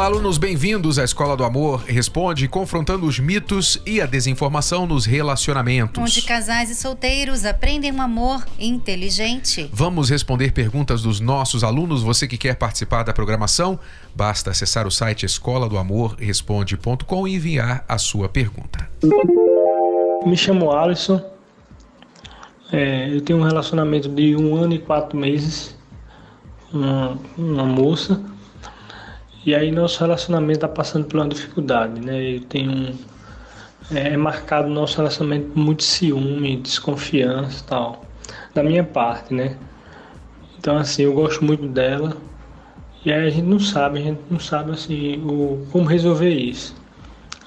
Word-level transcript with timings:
Olá, 0.00 0.06
alunos, 0.06 0.38
bem-vindos 0.38 0.98
à 0.98 1.04
Escola 1.04 1.36
do 1.36 1.44
Amor 1.44 1.82
Responde, 1.82 2.48
confrontando 2.48 3.04
os 3.04 3.18
mitos 3.18 3.78
e 3.84 4.00
a 4.00 4.06
desinformação 4.06 4.86
nos 4.86 5.04
relacionamentos. 5.04 6.02
Onde 6.02 6.22
casais 6.22 6.70
e 6.70 6.74
solteiros 6.74 7.44
aprendem 7.44 7.92
um 7.92 8.00
amor 8.00 8.46
inteligente. 8.58 9.68
Vamos 9.70 10.08
responder 10.08 10.52
perguntas 10.52 11.02
dos 11.02 11.20
nossos 11.20 11.62
alunos. 11.62 12.02
Você 12.02 12.26
que 12.26 12.38
quer 12.38 12.56
participar 12.56 13.02
da 13.02 13.12
programação, 13.12 13.78
basta 14.16 14.52
acessar 14.52 14.86
o 14.86 14.90
site 14.90 15.26
escola 15.26 15.68
do 15.68 15.76
amor 15.76 16.16
responde.com 16.18 17.28
e 17.28 17.34
enviar 17.34 17.84
a 17.86 17.98
sua 17.98 18.26
pergunta. 18.26 18.88
Me 20.24 20.34
chamo 20.34 20.72
Alisson. 20.72 21.22
É, 22.72 23.14
eu 23.14 23.20
tenho 23.20 23.38
um 23.38 23.42
relacionamento 23.42 24.08
de 24.08 24.34
um 24.34 24.56
ano 24.56 24.72
e 24.72 24.78
quatro 24.78 25.18
meses 25.18 25.76
com 26.70 26.78
uma, 26.78 27.18
uma 27.36 27.64
moça. 27.64 28.29
E 29.44 29.54
aí 29.54 29.70
nosso 29.70 30.00
relacionamento 30.00 30.58
está 30.58 30.68
passando 30.68 31.06
por 31.06 31.16
uma 31.18 31.28
dificuldade, 31.28 31.98
né? 32.00 32.36
Eu 32.36 32.40
tenho 32.42 32.70
um, 32.70 32.94
é, 33.90 34.12
é 34.12 34.16
marcado 34.16 34.68
nosso 34.68 34.98
relacionamento 34.98 35.48
por 35.48 35.58
muito 35.58 35.82
ciúme, 35.82 36.58
desconfiança 36.58 37.64
tal, 37.66 38.04
da 38.54 38.62
minha 38.62 38.84
parte, 38.84 39.32
né? 39.32 39.56
Então 40.58 40.76
assim, 40.76 41.04
eu 41.04 41.14
gosto 41.14 41.42
muito 41.42 41.66
dela 41.66 42.16
e 43.02 43.10
aí 43.10 43.26
a 43.26 43.30
gente 43.30 43.46
não 43.46 43.58
sabe, 43.58 43.98
a 43.98 44.02
gente 44.02 44.20
não 44.30 44.38
sabe 44.38 44.72
assim 44.72 45.16
o, 45.24 45.66
como 45.72 45.86
resolver 45.86 46.34
isso. 46.34 46.74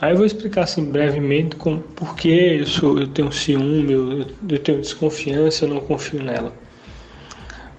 Aí 0.02 0.14
eu 0.14 0.18
vou 0.18 0.25
explicar 0.25 0.64
assim 0.64 0.84
brevemente 0.92 1.56
com, 1.56 1.78
por 1.80 2.16
que 2.16 2.28
eu, 2.30 2.66
sou, 2.66 3.00
eu 3.00 3.08
tenho 3.08 3.31
ciúme, 3.31 3.94
eu, 3.94 4.25
eu 4.50 4.59
tenho 4.59 4.81
desconfiança, 4.81 5.66
eu 5.66 5.70
não 5.70 5.80
confio 5.80 6.23
nela. 6.23 6.52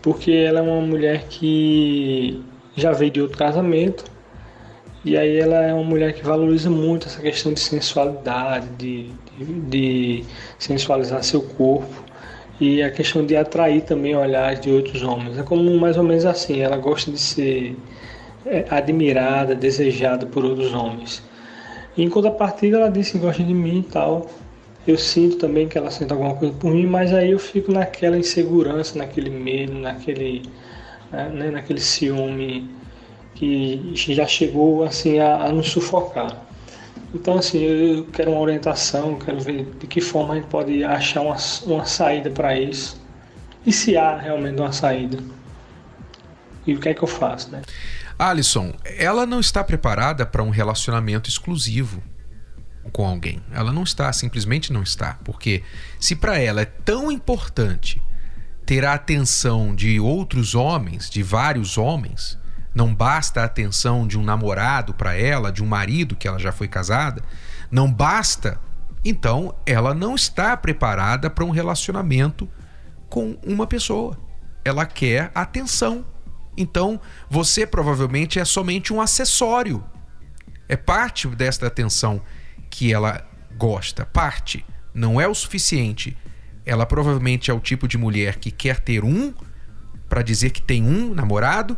Porque 0.00 0.30
ela 0.30 0.60
é 0.60 0.62
uma 0.62 0.80
mulher 0.80 1.26
que 1.28 2.40
já 2.76 2.92
veio 2.92 3.10
de 3.10 3.20
outro 3.20 3.38
casamento 3.38 4.04
e 5.04 5.18
aí 5.18 5.38
ela 5.38 5.56
é 5.56 5.74
uma 5.74 5.84
mulher 5.84 6.14
que 6.14 6.24
valoriza 6.24 6.70
muito 6.70 7.06
essa 7.06 7.20
questão 7.20 7.52
de 7.52 7.60
sensualidade, 7.60 8.68
de, 8.78 9.10
de, 9.36 9.60
de 9.60 10.24
sensualizar 10.58 11.22
seu 11.22 11.42
corpo 11.42 12.02
e 12.58 12.82
a 12.82 12.90
questão 12.90 13.24
de 13.26 13.36
atrair 13.36 13.82
também 13.82 14.16
olhares 14.16 14.60
de 14.60 14.70
outros 14.70 15.02
homens. 15.02 15.38
É 15.38 15.42
como 15.42 15.78
mais 15.78 15.98
ou 15.98 16.04
menos 16.04 16.24
assim, 16.24 16.60
ela 16.60 16.78
gosta 16.78 17.10
de 17.10 17.18
ser 17.18 17.76
é, 18.46 18.64
admirada, 18.70 19.54
desejada 19.54 20.24
por 20.24 20.42
outros 20.42 20.72
homens. 20.72 21.22
E 21.94 22.02
em 22.02 22.08
contrapartida 22.08 22.78
ela 22.78 22.90
disse 22.90 23.12
que 23.12 23.18
gosta 23.18 23.42
de 23.42 23.52
mim 23.52 23.80
e 23.80 23.90
tal. 23.90 24.30
Eu 24.86 24.96
sinto 24.96 25.36
também 25.36 25.68
que 25.68 25.76
ela 25.76 25.90
sente 25.90 26.12
alguma 26.12 26.34
coisa 26.34 26.54
por 26.54 26.70
mim, 26.70 26.86
mas 26.86 27.12
aí 27.12 27.30
eu 27.30 27.38
fico 27.38 27.70
naquela 27.70 28.16
insegurança, 28.18 28.98
naquele 28.98 29.30
medo, 29.30 29.74
naquele 29.74 30.42
né, 31.14 31.28
né, 31.30 31.50
naquele 31.50 31.80
ciúme 31.80 32.70
que 33.34 33.92
já 33.94 34.26
chegou 34.26 34.84
assim 34.84 35.18
a, 35.18 35.44
a 35.44 35.52
nos 35.52 35.70
sufocar. 35.70 36.44
Então 37.14 37.38
assim, 37.38 37.58
eu 37.62 38.04
quero 38.06 38.32
uma 38.32 38.40
orientação, 38.40 39.18
quero 39.18 39.40
ver 39.40 39.64
de 39.78 39.86
que 39.86 40.00
forma 40.00 40.34
a 40.34 40.36
gente 40.36 40.48
pode 40.48 40.84
achar 40.84 41.20
uma, 41.20 41.36
uma 41.66 41.84
saída 41.84 42.30
para 42.30 42.58
isso 42.58 43.00
e 43.64 43.72
se 43.72 43.96
há 43.96 44.16
realmente 44.16 44.60
uma 44.60 44.72
saída. 44.72 45.18
E 46.66 46.74
o 46.74 46.80
que 46.80 46.88
é 46.88 46.94
que 46.94 47.02
eu 47.02 47.08
faço, 47.08 47.50
né? 47.50 47.62
Alisson, 48.18 48.72
ela 48.84 49.26
não 49.26 49.40
está 49.40 49.62
preparada 49.62 50.24
para 50.24 50.42
um 50.42 50.50
relacionamento 50.50 51.28
exclusivo 51.28 52.02
com 52.92 53.06
alguém. 53.06 53.42
Ela 53.52 53.72
não 53.72 53.82
está, 53.82 54.12
simplesmente 54.12 54.72
não 54.72 54.82
está. 54.82 55.18
Porque 55.24 55.62
se 55.98 56.14
para 56.14 56.38
ela 56.38 56.62
é 56.62 56.64
tão 56.64 57.10
importante 57.10 58.00
ter 58.66 58.84
a 58.84 58.94
atenção 58.94 59.74
de 59.74 60.00
outros 60.00 60.54
homens, 60.54 61.10
de 61.10 61.22
vários 61.22 61.76
homens, 61.76 62.38
não 62.74 62.94
basta 62.94 63.40
a 63.40 63.44
atenção 63.44 64.06
de 64.06 64.18
um 64.18 64.22
namorado 64.22 64.92
para 64.94 65.14
ela, 65.14 65.52
de 65.52 65.62
um 65.62 65.66
marido 65.66 66.16
que 66.16 66.26
ela 66.26 66.38
já 66.38 66.50
foi 66.50 66.66
casada, 66.66 67.22
não 67.70 67.90
basta, 67.90 68.60
então 69.04 69.54
ela 69.64 69.94
não 69.94 70.14
está 70.14 70.56
preparada 70.56 71.30
para 71.30 71.44
um 71.44 71.50
relacionamento 71.50 72.48
com 73.08 73.38
uma 73.46 73.66
pessoa. 73.66 74.18
Ela 74.64 74.86
quer 74.86 75.30
atenção. 75.34 76.04
Então, 76.56 77.00
você 77.28 77.66
provavelmente 77.66 78.38
é 78.38 78.44
somente 78.44 78.92
um 78.92 79.00
acessório. 79.00 79.84
É 80.68 80.76
parte 80.76 81.28
desta 81.28 81.66
atenção 81.66 82.22
que 82.70 82.92
ela 82.92 83.24
gosta, 83.56 84.06
parte, 84.06 84.64
não 84.92 85.20
é 85.20 85.28
o 85.28 85.34
suficiente 85.34 86.16
ela 86.64 86.86
provavelmente 86.86 87.50
é 87.50 87.54
o 87.54 87.60
tipo 87.60 87.86
de 87.86 87.98
mulher 87.98 88.36
que 88.36 88.50
quer 88.50 88.80
ter 88.80 89.04
um 89.04 89.32
para 90.08 90.22
dizer 90.22 90.50
que 90.50 90.62
tem 90.62 90.82
um 90.82 91.14
namorado, 91.14 91.76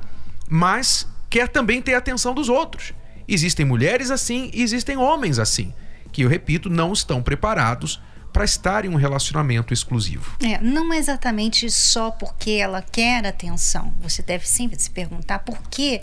mas 0.49 1.07
quer 1.29 1.49
também 1.49 1.83
ter 1.83 1.95
a 1.95 1.99
atenção 1.99 2.35
dos 2.35 2.49
outros. 2.49 2.93
Existem 3.29 3.67
mulheres 3.67 4.11
assim 4.11 4.51
e 4.55 4.63
existem 4.63 4.97
homens 4.97 5.39
assim, 5.39 5.73
que 6.13 6.23
eu 6.23 6.29
repito, 6.29 6.71
não 6.71 6.93
estão 6.93 7.23
preparados 7.23 8.01
para 8.33 8.45
estar 8.45 8.85
em 8.85 8.89
um 8.89 8.97
relacionamento 8.97 9.73
exclusivo. 9.73 10.37
É, 10.45 10.61
não 10.61 10.93
é 10.93 10.99
exatamente 10.99 11.71
só 11.71 12.11
porque 12.11 12.51
ela 12.51 12.83
quer 12.83 13.27
atenção. 13.27 13.95
Você 14.01 14.23
deve 14.23 14.47
sempre 14.47 14.79
se 14.79 14.91
perguntar 14.91 15.39
por 15.39 15.63
que 15.71 16.03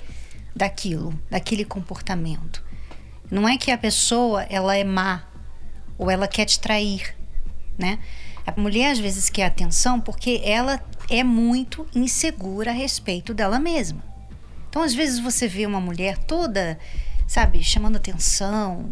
daquilo, 0.56 1.14
daquele 1.30 1.64
comportamento. 1.64 2.64
Não 3.30 3.48
é 3.48 3.58
que 3.58 3.72
a 3.72 3.78
pessoa 3.78 4.44
ela 4.50 4.76
é 4.76 4.84
má 4.84 5.24
ou 5.98 6.10
ela 6.10 6.28
quer 6.28 6.46
te 6.46 6.60
trair, 6.60 7.16
né? 7.78 8.00
A 8.46 8.60
mulher 8.60 8.92
às 8.92 9.00
vezes 9.00 9.30
quer 9.30 9.46
atenção 9.46 10.00
porque 10.00 10.42
ela 10.44 10.82
é 11.10 11.24
muito 11.24 11.88
insegura 11.96 12.72
a 12.72 12.74
respeito 12.74 13.34
dela 13.34 13.60
mesma. 13.60 14.04
Então, 14.70 14.82
às 14.82 14.94
vezes 14.94 15.20
você 15.20 15.48
vê 15.48 15.66
uma 15.66 15.80
mulher 15.80 16.18
toda, 16.18 16.80
sabe, 17.28 17.64
chamando 17.64 17.98
atenção, 17.98 18.92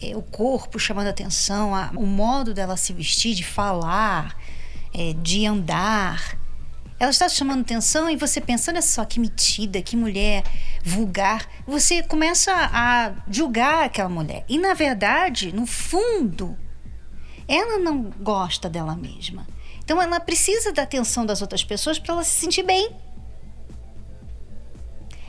é, 0.00 0.16
o 0.16 0.22
corpo 0.22 0.78
chamando 0.78 1.08
atenção, 1.08 1.74
a, 1.74 1.90
o 1.96 2.06
modo 2.06 2.54
dela 2.54 2.76
se 2.76 2.92
vestir, 2.92 3.34
de 3.34 3.44
falar, 3.44 4.36
é, 4.94 5.12
de 5.14 5.44
andar. 5.44 6.38
Ela 7.00 7.10
está 7.10 7.28
chamando 7.28 7.62
atenção 7.62 8.08
e 8.08 8.16
você 8.16 8.40
pensa, 8.40 8.70
olha 8.70 8.82
só 8.82 9.04
que 9.04 9.20
metida, 9.20 9.82
que 9.82 9.96
mulher 9.96 10.44
vulgar. 10.84 11.46
Você 11.66 12.02
começa 12.02 12.52
a 12.52 13.12
julgar 13.28 13.84
aquela 13.84 14.08
mulher. 14.08 14.44
E 14.48 14.58
na 14.58 14.74
verdade, 14.74 15.52
no 15.52 15.66
fundo, 15.66 16.56
ela 17.48 17.78
não 17.78 18.02
gosta 18.20 18.68
dela 18.68 18.94
mesma. 18.94 19.46
Então 19.82 20.00
ela 20.00 20.20
precisa 20.20 20.70
da 20.70 20.82
atenção 20.82 21.24
das 21.24 21.40
outras 21.40 21.64
pessoas 21.64 21.98
para 21.98 22.12
ela 22.12 22.22
se 22.22 22.38
sentir 22.38 22.62
bem. 22.62 22.94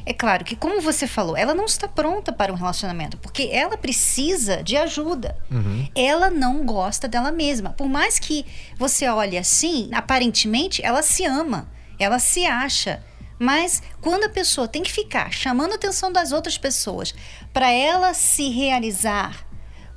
É 0.06 0.13
claro 0.13 0.44
que, 0.44 0.56
como 0.56 0.81
você 0.81 1.06
falou, 1.06 1.38
ela 1.38 1.53
não 1.53 1.66
está 1.66 1.88
pronta 1.88 2.34
para 2.34 2.52
um 2.52 2.56
relacionamento, 2.56 3.18
porque 3.18 3.50
ela 3.52 3.78
precisa 3.78 4.63
de 4.63 4.75
ajuda. 4.75 5.38
Uhum. 5.52 5.88
Ela 5.96 6.31
não 6.31 6.66
gosta 6.66 7.08
dela 7.08 7.31
mesma. 7.31 7.72
Por 7.72 7.88
mais 7.88 8.18
que 8.18 8.46
você 8.75 9.08
olhe 9.08 9.38
assim, 9.38 9.88
aparentemente 9.94 10.84
ela 10.84 11.03
se 11.03 11.24
ama, 11.25 11.72
ela 12.00 12.18
se 12.18 12.46
acha. 12.46 13.03
Mas 13.38 13.81
quando 14.02 14.25
a 14.25 14.29
pessoa 14.29 14.68
tem 14.68 14.84
que 14.84 14.91
ficar 14.91 15.31
chamando 15.31 15.74
a 15.74 15.75
atenção 15.75 16.12
das 16.12 16.31
outras 16.31 16.58
pessoas 16.58 17.13
para 17.53 17.72
ela 17.72 18.13
se 18.13 18.50
realizar, 18.50 19.46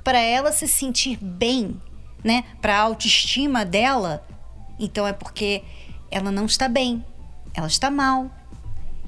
para 0.03 0.19
ela 0.19 0.51
se 0.51 0.67
sentir 0.67 1.17
bem, 1.21 1.81
né, 2.23 2.43
para 2.61 2.75
a 2.75 2.81
autoestima 2.81 3.65
dela, 3.65 4.25
então 4.79 5.07
é 5.07 5.13
porque 5.13 5.63
ela 6.09 6.31
não 6.31 6.45
está 6.45 6.67
bem, 6.67 7.03
ela 7.53 7.67
está 7.67 7.91
mal, 7.91 8.31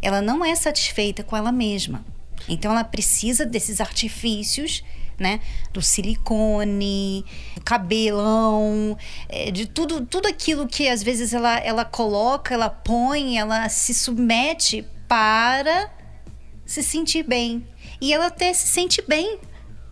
ela 0.02 0.22
não 0.22 0.44
é 0.44 0.56
satisfeita 0.56 1.24
com 1.24 1.36
ela 1.36 1.52
mesma. 1.52 2.06
Então 2.48 2.72
ela 2.72 2.84
precisa 2.84 3.46
desses 3.46 3.80
artifícios, 3.82 4.84
né, 5.18 5.40
do 5.72 5.82
silicone, 5.82 7.24
do 7.56 7.62
cabelão, 7.64 8.98
é, 9.30 9.50
de 9.50 9.66
tudo, 9.66 10.06
tudo 10.06 10.28
aquilo 10.28 10.68
que 10.68 10.90
às 10.90 11.02
vezes 11.02 11.34
ela, 11.34 11.58
ela 11.60 11.86
coloca, 11.86 12.54
ela 12.54 12.70
põe, 12.70 13.38
ela 13.38 13.70
se 13.70 13.94
submete 13.94 14.86
para 15.08 15.90
se 16.66 16.84
sentir 16.84 17.24
bem. 17.24 17.66
E 18.02 18.14
ela 18.14 18.28
até 18.28 18.54
se 18.54 18.68
sente 18.68 19.02
bem 19.08 19.40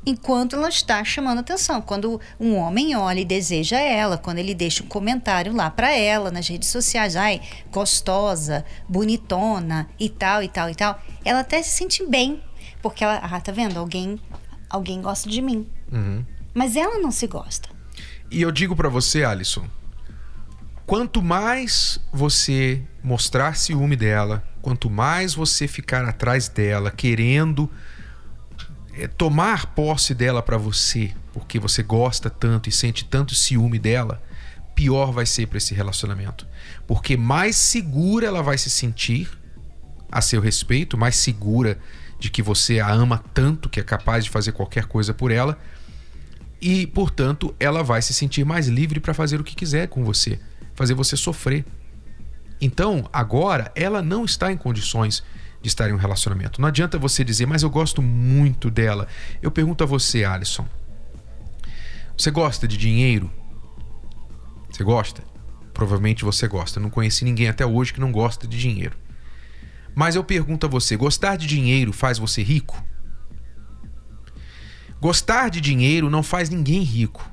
enquanto 0.05 0.55
ela 0.55 0.69
está 0.69 1.03
chamando 1.03 1.39
atenção. 1.39 1.81
Quando 1.81 2.19
um 2.39 2.55
homem 2.55 2.95
olha 2.95 3.19
e 3.19 3.25
deseja 3.25 3.79
ela, 3.79 4.17
quando 4.17 4.39
ele 4.39 4.53
deixa 4.53 4.83
um 4.83 4.88
comentário 4.88 5.53
lá 5.53 5.69
para 5.69 5.91
ela 5.95 6.31
nas 6.31 6.47
redes 6.47 6.69
sociais, 6.69 7.15
ai, 7.15 7.41
gostosa, 7.71 8.65
bonitona 8.88 9.89
e 10.00 10.09
tal 10.09 10.44
e 10.44 10.47
tal 10.47 10.69
e 10.69 10.75
tal, 10.75 11.01
ela 11.23 11.39
até 11.39 11.61
se 11.61 11.71
sente 11.77 12.05
bem, 12.05 12.41
porque 12.81 13.03
ela, 13.03 13.15
ah, 13.15 13.41
tá 13.41 13.51
vendo? 13.51 13.77
Alguém, 13.77 14.19
alguém 14.69 15.01
gosta 15.01 15.29
de 15.29 15.41
mim. 15.41 15.67
Uhum. 15.91 16.25
Mas 16.53 16.75
ela 16.75 17.00
não 17.00 17.11
se 17.11 17.27
gosta. 17.27 17.69
E 18.29 18.41
eu 18.41 18.51
digo 18.51 18.75
para 18.75 18.89
você, 18.89 19.23
Alisson, 19.23 19.65
quanto 20.85 21.21
mais 21.21 22.00
você 22.11 22.81
mostrar 23.03 23.55
ciúme 23.55 23.95
dela, 23.95 24.44
quanto 24.61 24.89
mais 24.89 25.33
você 25.33 25.67
ficar 25.67 26.05
atrás 26.05 26.47
dela, 26.47 26.91
querendo 26.91 27.69
é, 28.94 29.07
tomar 29.07 29.68
posse 29.68 30.13
dela 30.13 30.42
para 30.42 30.57
você, 30.57 31.12
porque 31.34 31.60
você 31.60 31.81
gosta 31.81 32.30
tanto 32.30 32.69
e 32.69 32.72
sente 32.72 33.06
tanto 33.06 33.36
ciúme 33.36 33.80
dela, 33.80 34.22
pior 34.75 35.12
vai 35.12 35.25
ser 35.25 35.48
para 35.48 35.57
esse 35.57 35.74
relacionamento. 35.74 36.48
Porque 36.88 37.18
mais 37.18 37.56
segura 37.56 38.28
ela 38.28 38.42
vai 38.42 38.57
se 38.57 38.69
sentir 38.69 39.30
a 40.12 40.22
seu 40.22 40.40
respeito, 40.40 40.98
mais 40.98 41.16
segura 41.16 41.80
de 42.19 42.30
que 42.30 42.42
você 42.42 42.80
a 42.80 42.92
ama 42.92 43.24
tanto 43.34 43.68
que 43.68 43.80
é 43.80 43.84
capaz 43.84 44.24
de 44.24 44.30
fazer 44.30 44.51
qualquer 44.51 44.86
coisa 44.86 45.13
por 45.13 45.31
ela, 45.31 45.57
e, 46.62 46.88
portanto, 46.88 47.54
ela 47.60 47.84
vai 47.84 48.01
se 48.01 48.13
sentir 48.13 48.46
mais 48.46 48.68
livre 48.68 49.01
para 49.01 49.13
fazer 49.13 49.42
o 49.42 49.44
que 49.44 49.54
quiser 49.54 49.89
com 49.89 50.01
você, 50.06 50.39
fazer 50.74 50.94
você 50.94 51.18
sofrer. 51.18 51.66
Então, 52.62 53.10
agora, 53.12 53.69
ela 53.75 54.01
não 54.01 54.24
está 54.24 54.50
em 54.50 54.56
condições 54.56 55.22
de 55.63 55.69
estar 55.69 55.89
em 55.89 55.94
um 55.94 55.98
relacionamento. 55.98 56.60
Não 56.60 56.68
adianta 56.68 57.00
você 57.00 57.24
dizer, 57.24 57.48
mas 57.48 57.63
eu 57.63 57.69
gosto 57.69 58.01
muito 58.01 58.69
dela. 58.69 59.07
Eu 59.42 59.50
pergunto 59.50 59.81
a 59.81 59.88
você, 59.88 60.25
Alisson: 60.25 60.68
você 62.18 62.30
gosta 62.30 62.68
de 62.68 62.77
dinheiro? 62.77 63.31
Você 64.69 64.83
gosta? 64.83 65.24
Provavelmente 65.74 66.25
você 66.25 66.50
gosta. 66.50 66.80
Eu 66.80 66.83
não 66.83 66.89
conheci 66.89 67.24
ninguém 67.24 67.48
até 67.48 67.65
hoje 67.65 67.94
que 67.94 68.00
não 68.01 68.12
gosta 68.12 68.45
de 68.45 68.60
dinheiro. 68.60 68.98
Mas 69.95 70.15
eu 70.15 70.24
pergunto 70.24 70.65
a 70.65 70.69
você: 70.69 70.98
gostar 70.98 71.38
de 71.38 71.48
dinheiro 71.48 71.94
faz 71.94 72.19
você 72.19 72.44
rico? 72.44 72.83
Gostar 75.00 75.50
de 75.50 75.62
dinheiro 75.62 76.10
não 76.10 76.21
faz 76.21 76.50
ninguém 76.50 76.81
rico. 76.81 77.30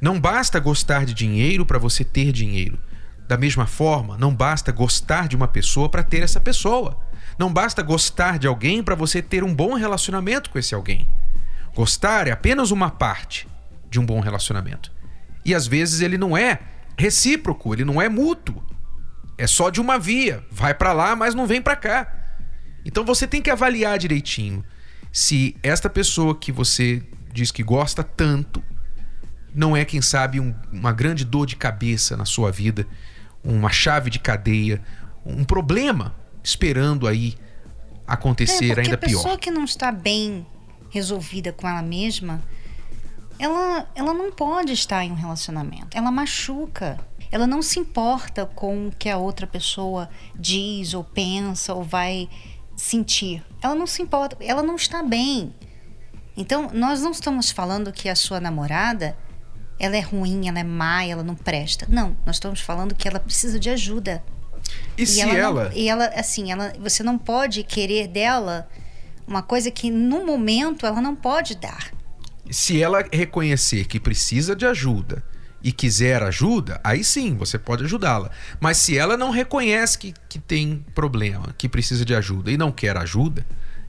Não 0.00 0.20
basta 0.20 0.58
gostar 0.58 1.06
de 1.06 1.14
dinheiro 1.14 1.64
para 1.64 1.78
você 1.78 2.02
ter 2.02 2.32
dinheiro. 2.32 2.76
Da 3.28 3.36
mesma 3.36 3.66
forma, 3.66 4.16
não 4.18 4.34
basta 4.34 4.72
gostar 4.72 5.28
de 5.28 5.36
uma 5.36 5.48
pessoa 5.48 5.88
para 5.88 6.02
ter 6.02 6.22
essa 6.22 6.40
pessoa. 6.40 6.98
Não 7.38 7.52
basta 7.52 7.82
gostar 7.82 8.38
de 8.38 8.46
alguém 8.46 8.82
para 8.82 8.94
você 8.94 9.22
ter 9.22 9.42
um 9.42 9.54
bom 9.54 9.74
relacionamento 9.74 10.50
com 10.50 10.58
esse 10.58 10.74
alguém. 10.74 11.08
Gostar 11.74 12.28
é 12.28 12.30
apenas 12.30 12.70
uma 12.70 12.90
parte 12.90 13.48
de 13.88 13.98
um 13.98 14.04
bom 14.04 14.20
relacionamento. 14.20 14.92
E 15.44 15.54
às 15.54 15.66
vezes 15.66 16.00
ele 16.00 16.18
não 16.18 16.36
é 16.36 16.58
recíproco, 16.98 17.72
ele 17.72 17.84
não 17.84 18.00
é 18.00 18.08
mútuo. 18.08 18.62
É 19.38 19.46
só 19.46 19.70
de 19.70 19.80
uma 19.80 19.98
via, 19.98 20.44
vai 20.50 20.74
para 20.74 20.92
lá, 20.92 21.16
mas 21.16 21.34
não 21.34 21.46
vem 21.46 21.62
para 21.62 21.76
cá. 21.76 22.12
Então 22.84 23.04
você 23.04 23.26
tem 23.26 23.40
que 23.40 23.50
avaliar 23.50 23.98
direitinho 23.98 24.64
se 25.10 25.56
esta 25.62 25.88
pessoa 25.88 26.34
que 26.34 26.52
você 26.52 27.02
diz 27.32 27.50
que 27.50 27.62
gosta 27.62 28.02
tanto 28.02 28.62
não 29.54 29.76
é, 29.76 29.84
quem 29.84 30.00
sabe, 30.00 30.40
um, 30.40 30.54
uma 30.72 30.92
grande 30.92 31.24
dor 31.24 31.46
de 31.46 31.56
cabeça 31.56 32.16
na 32.16 32.24
sua 32.24 32.50
vida 32.50 32.86
uma 33.44 33.70
chave 33.70 34.10
de 34.10 34.18
cadeia, 34.18 34.80
um 35.24 35.44
problema 35.44 36.14
esperando 36.42 37.06
aí 37.06 37.34
acontecer 38.06 38.78
é, 38.78 38.82
ainda 38.82 38.98
pior. 38.98 39.20
A 39.20 39.22
pessoa 39.22 39.38
que 39.38 39.50
não 39.50 39.64
está 39.64 39.90
bem 39.90 40.46
resolvida 40.90 41.52
com 41.52 41.68
ela 41.68 41.82
mesma, 41.82 42.42
ela, 43.38 43.88
ela 43.94 44.12
não 44.12 44.30
pode 44.30 44.72
estar 44.72 45.04
em 45.04 45.10
um 45.10 45.16
relacionamento. 45.16 45.96
Ela 45.96 46.10
machuca. 46.10 46.98
Ela 47.30 47.46
não 47.46 47.62
se 47.62 47.80
importa 47.80 48.44
com 48.44 48.88
o 48.88 48.92
que 48.92 49.08
a 49.08 49.16
outra 49.16 49.46
pessoa 49.46 50.08
diz 50.34 50.92
ou 50.92 51.02
pensa 51.02 51.72
ou 51.72 51.82
vai 51.82 52.28
sentir. 52.76 53.42
Ela 53.62 53.74
não 53.74 53.86
se 53.86 54.02
importa. 54.02 54.36
Ela 54.40 54.62
não 54.62 54.76
está 54.76 55.02
bem. 55.02 55.54
Então, 56.36 56.70
nós 56.72 57.00
não 57.02 57.10
estamos 57.10 57.50
falando 57.50 57.92
que 57.92 58.08
a 58.08 58.14
sua 58.14 58.38
namorada 58.38 59.16
ela 59.82 59.96
é 59.96 60.00
ruim, 60.00 60.48
ela 60.48 60.60
é 60.60 60.62
má, 60.62 61.04
ela 61.04 61.24
não 61.24 61.34
presta. 61.34 61.86
Não, 61.88 62.16
nós 62.24 62.36
estamos 62.36 62.60
falando 62.60 62.94
que 62.94 63.08
ela 63.08 63.18
precisa 63.18 63.58
de 63.58 63.68
ajuda. 63.68 64.22
E, 64.96 65.02
e 65.02 65.06
se 65.06 65.20
ela, 65.20 65.34
ela... 65.34 65.64
Não, 65.64 65.72
e 65.72 65.88
ela 65.88 66.06
assim, 66.14 66.52
ela 66.52 66.72
você 66.78 67.02
não 67.02 67.18
pode 67.18 67.64
querer 67.64 68.06
dela 68.06 68.68
uma 69.26 69.42
coisa 69.42 69.72
que 69.72 69.90
no 69.90 70.24
momento 70.24 70.86
ela 70.86 71.00
não 71.00 71.16
pode 71.16 71.56
dar. 71.56 71.92
Se 72.48 72.80
ela 72.80 73.04
reconhecer 73.12 73.86
que 73.86 73.98
precisa 73.98 74.54
de 74.54 74.64
ajuda 74.64 75.24
e 75.60 75.72
quiser 75.72 76.22
ajuda, 76.22 76.80
aí 76.84 77.02
sim, 77.02 77.36
você 77.36 77.58
pode 77.58 77.82
ajudá-la. 77.82 78.30
Mas 78.60 78.76
se 78.76 78.96
ela 78.96 79.16
não 79.16 79.30
reconhece 79.30 79.98
que, 79.98 80.14
que 80.28 80.38
tem 80.38 80.84
problema, 80.94 81.52
que 81.58 81.68
precisa 81.68 82.04
de 82.04 82.14
ajuda 82.14 82.52
e 82.52 82.56
não 82.56 82.70
quer 82.70 82.96
ajuda, 82.96 83.44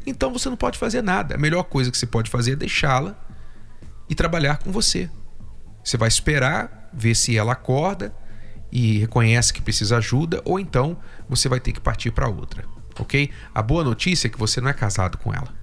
então 0.07 0.33
você 0.33 0.49
não 0.49 0.57
pode 0.57 0.79
fazer 0.79 1.03
nada. 1.03 1.35
A 1.35 1.37
melhor 1.37 1.63
coisa 1.63 1.91
que 1.91 1.97
você 1.97 2.07
pode 2.07 2.31
fazer 2.31 2.53
é 2.53 2.55
deixá-la 2.55 3.15
e 4.09 4.15
trabalhar 4.15 4.57
com 4.57 4.71
você. 4.71 5.07
Você 5.83 5.97
vai 5.97 6.07
esperar, 6.07 6.89
ver 6.93 7.15
se 7.15 7.37
ela 7.37 7.53
acorda 7.53 8.13
e 8.71 8.99
reconhece 8.99 9.53
que 9.53 9.61
precisa 9.61 9.97
ajuda, 9.97 10.41
ou 10.45 10.59
então 10.59 10.97
você 11.29 11.47
vai 11.49 11.59
ter 11.59 11.71
que 11.71 11.79
partir 11.79 12.11
para 12.11 12.27
outra, 12.27 12.65
ok? 12.99 13.29
A 13.53 13.61
boa 13.61 13.83
notícia 13.83 14.27
é 14.27 14.29
que 14.29 14.39
você 14.39 14.61
não 14.61 14.69
é 14.69 14.73
casado 14.73 15.17
com 15.17 15.33
ela. 15.33 15.53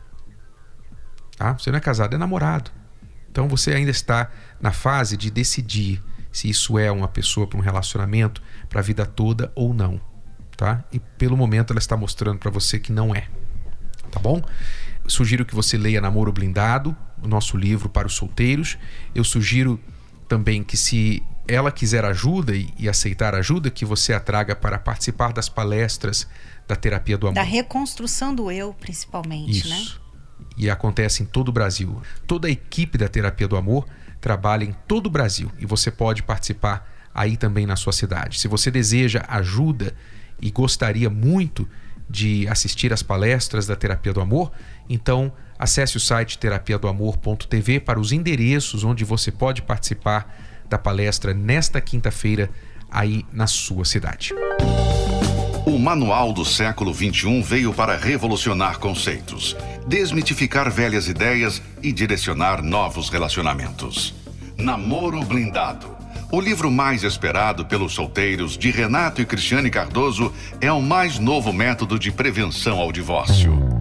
Tá? 1.37 1.55
Você 1.55 1.71
não 1.71 1.79
é 1.79 1.81
casado, 1.81 2.15
é 2.15 2.19
namorado. 2.19 2.71
Então 3.31 3.49
você 3.49 3.73
ainda 3.73 3.91
está 3.91 4.31
na 4.61 4.73
fase 4.73 5.17
de 5.17 5.31
decidir 5.31 6.03
se 6.31 6.49
isso 6.49 6.79
é 6.79 6.91
uma 6.91 7.09
pessoa 7.09 7.47
para 7.47 7.59
um 7.59 7.63
relacionamento 7.63 8.43
para 8.69 8.81
a 8.81 8.83
vida 8.83 9.05
toda 9.07 9.51
ou 9.55 9.75
não, 9.75 10.01
tá? 10.57 10.85
E 10.93 11.01
pelo 11.01 11.37
momento 11.37 11.73
ela 11.73 11.79
está 11.79 11.97
mostrando 11.97 12.39
para 12.39 12.51
você 12.51 12.79
que 12.79 12.93
não 12.93 13.15
é. 13.15 13.27
Tá 14.11 14.21
bom? 14.21 14.43
Sugiro 15.07 15.45
que 15.45 15.55
você 15.55 15.77
leia 15.77 16.01
Namoro 16.01 16.33
Blindado, 16.33 16.97
o 17.23 17.27
nosso 17.27 17.57
livro 17.57 17.89
para 17.89 18.07
os 18.07 18.15
solteiros. 18.15 18.79
Eu 19.15 19.25
sugiro 19.25 19.81
também 20.31 20.63
que 20.63 20.77
se 20.77 21.21
ela 21.49 21.73
quiser 21.73 22.05
ajuda 22.05 22.55
e, 22.55 22.73
e, 22.79 22.89
aceitar 22.89 23.35
ajuda, 23.35 23.69
que 23.69 23.85
você 23.85 24.13
a 24.13 24.21
traga 24.21 24.55
para 24.55 24.79
participar 24.79 25.33
das 25.33 25.49
palestras 25.49 26.29
da 26.69 26.77
terapia 26.77 27.19
do 27.19 27.27
amor. 27.27 27.35
Da 27.35 27.43
reconstrução 27.43 28.33
do 28.33 28.49
eu, 28.49 28.73
principalmente? 28.73 29.59
Isso. 29.59 29.69
né? 29.69 29.85
E 30.57 30.71
acontece 30.71 31.25
em 31.25 31.27
todo 31.27 31.49
o 31.49 31.53
Brasil. 31.53 32.01
Toda 32.29 32.47
a 32.47 32.51
equipe 32.51 32.97
da 32.97 33.09
terapia 33.09 33.49
do 33.49 33.57
amor 33.57 33.89
trabalha 34.21 34.63
em 34.63 34.73
todo 34.87 35.09
o 35.09 35.11
Brasil 35.11 35.51
e 35.59 35.67
você 35.67 35.91
pode 35.91 36.23
participar 36.23 36.89
aí 37.13 37.37
também 37.37 37.67
na 37.67 37.75
sua 37.75 37.93
cidade. 37.93 38.39
Se 38.39 38.47
você 38.47 38.71
deseja 38.71 39.25
ajuda 39.27 39.93
e 40.41 40.49
gostaria 40.53 41.11
muito 41.11 41.69
de 42.09 42.47
assistir 42.47 42.93
às 42.93 43.03
palestras 43.03 43.67
da 43.67 43.75
terapia 43.75 44.13
do 44.13 44.21
amor, 44.21 44.53
então 44.91 45.33
Acesse 45.61 45.99
o 45.99 46.01
site 46.01 46.39
terapiadoamor.tv 46.39 47.81
para 47.81 48.01
os 48.01 48.13
endereços 48.13 48.83
onde 48.83 49.05
você 49.05 49.31
pode 49.31 49.61
participar 49.61 50.35
da 50.71 50.79
palestra 50.79 51.35
nesta 51.35 51.83
quinta-feira 51.83 52.49
aí 52.91 53.27
na 53.31 53.47
sua 53.47 53.85
cidade. 53.85 54.33
O 55.67 55.79
Manual 55.79 56.33
do 56.33 56.47
Século 56.47 56.95
XXI 56.95 57.43
veio 57.43 57.75
para 57.75 57.95
revolucionar 57.95 58.79
conceitos, 58.79 59.55
desmitificar 59.87 60.71
velhas 60.71 61.09
ideias 61.09 61.61
e 61.83 61.93
direcionar 61.93 62.63
novos 62.63 63.11
relacionamentos. 63.11 64.15
Namoro 64.57 65.23
Blindado. 65.23 65.95
O 66.33 66.41
livro 66.41 66.71
mais 66.71 67.05
esperado 67.05 67.67
pelos 67.67 67.93
solteiros 67.93 68.57
de 68.57 68.71
Renato 68.71 69.21
e 69.21 69.27
Cristiane 69.27 69.69
Cardoso 69.69 70.33
é 70.59 70.73
o 70.73 70.81
mais 70.81 71.19
novo 71.19 71.53
método 71.53 71.99
de 71.99 72.11
prevenção 72.11 72.79
ao 72.79 72.91
divórcio. 72.91 73.80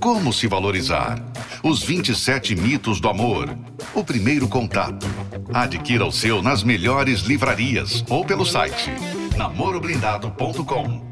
Como 0.00 0.32
se 0.32 0.46
valorizar? 0.46 1.22
Os 1.62 1.82
27 1.82 2.54
mitos 2.54 3.00
do 3.00 3.08
amor. 3.08 3.56
O 3.94 4.04
primeiro 4.04 4.48
contato. 4.48 5.06
Adquira 5.52 6.04
o 6.04 6.12
seu 6.12 6.42
nas 6.42 6.62
melhores 6.62 7.20
livrarias 7.20 8.04
ou 8.08 8.24
pelo 8.24 8.44
site 8.44 8.90
namoroblindado.com. 9.36 11.10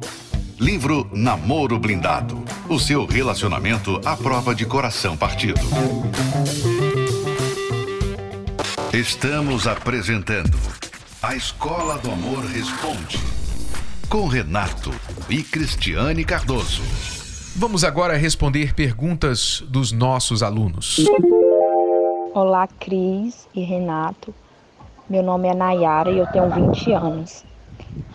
Livro 0.59 1.11
Namoro 1.13 1.79
Blindado. 1.79 2.43
O 2.69 2.79
seu 2.79 3.05
relacionamento 3.05 4.01
à 4.05 4.17
prova 4.17 4.55
de 4.55 4.65
coração 4.65 5.17
partido. 5.17 5.61
Estamos 8.93 9.67
apresentando 9.67 10.57
A 11.23 11.35
Escola 11.35 11.99
do 11.99 12.11
Amor 12.11 12.45
Responde. 12.45 13.19
Com 14.09 14.27
Renato 14.27 14.93
e 15.29 15.43
Cristiane 15.43 16.25
Cardoso. 16.25 17.22
Vamos 17.55 17.85
agora 17.85 18.17
responder 18.17 18.75
perguntas 18.75 19.63
dos 19.69 19.93
nossos 19.93 20.43
alunos. 20.43 21.05
Olá, 22.33 22.67
Cris 22.67 23.47
e 23.55 23.61
Renato. 23.61 24.35
Meu 25.07 25.23
nome 25.23 25.49
é 25.49 25.55
Nayara 25.55 26.11
e 26.11 26.17
eu 26.17 26.27
tenho 26.29 26.49
20 26.49 26.93
anos. 26.93 27.45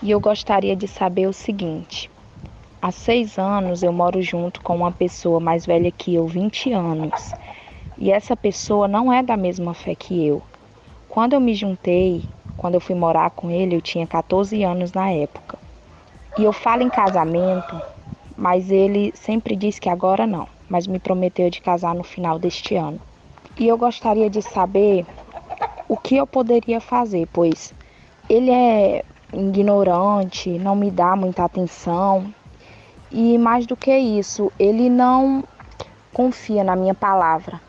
E 0.01 0.09
eu 0.09 0.19
gostaria 0.19 0.75
de 0.75 0.87
saber 0.87 1.27
o 1.27 1.33
seguinte: 1.33 2.09
há 2.81 2.91
seis 2.91 3.37
anos 3.37 3.83
eu 3.83 3.93
moro 3.93 4.19
junto 4.23 4.59
com 4.61 4.75
uma 4.75 4.91
pessoa 4.91 5.39
mais 5.39 5.67
velha 5.67 5.91
que 5.91 6.15
eu, 6.15 6.25
20 6.25 6.73
anos. 6.73 7.31
E 7.95 8.11
essa 8.11 8.35
pessoa 8.35 8.87
não 8.87 9.13
é 9.13 9.21
da 9.21 9.37
mesma 9.37 9.75
fé 9.75 9.93
que 9.93 10.25
eu. 10.25 10.41
Quando 11.07 11.33
eu 11.33 11.39
me 11.39 11.53
juntei, 11.53 12.23
quando 12.57 12.73
eu 12.73 12.81
fui 12.81 12.95
morar 12.95 13.29
com 13.29 13.51
ele, 13.51 13.75
eu 13.75 13.81
tinha 13.81 14.07
14 14.07 14.63
anos 14.63 14.93
na 14.93 15.11
época. 15.11 15.59
E 16.39 16.43
eu 16.43 16.51
falo 16.51 16.81
em 16.81 16.89
casamento 16.89 17.79
mas 18.37 18.69
ele 18.69 19.11
sempre 19.15 19.55
diz 19.55 19.79
que 19.79 19.89
agora 19.89 20.27
não, 20.27 20.47
mas 20.69 20.85
me 20.85 20.99
prometeu 20.99 21.49
de 21.49 21.59
casar 21.59 21.95
no 21.95 22.03
final 22.03 22.37
deste 22.37 22.75
ano. 22.75 23.01
E 23.57 23.67
eu 23.67 23.77
gostaria 23.77 24.29
de 24.29 24.41
saber 24.43 25.05
o 25.89 25.97
que 25.97 26.15
eu 26.15 26.27
poderia 26.27 26.79
fazer, 26.79 27.27
pois 27.33 27.73
ele 28.29 28.51
é 28.51 29.03
ignorante, 29.33 30.49
não 30.59 30.75
me 30.75 30.91
dá 30.91 31.15
muita 31.15 31.43
atenção. 31.43 32.31
E 33.11 33.37
mais 33.37 33.65
do 33.65 33.75
que 33.75 33.97
isso, 33.97 34.51
ele 34.59 34.89
não 34.89 35.43
confia 36.13 36.63
na 36.63 36.75
minha 36.75 36.93
palavra. 36.93 37.59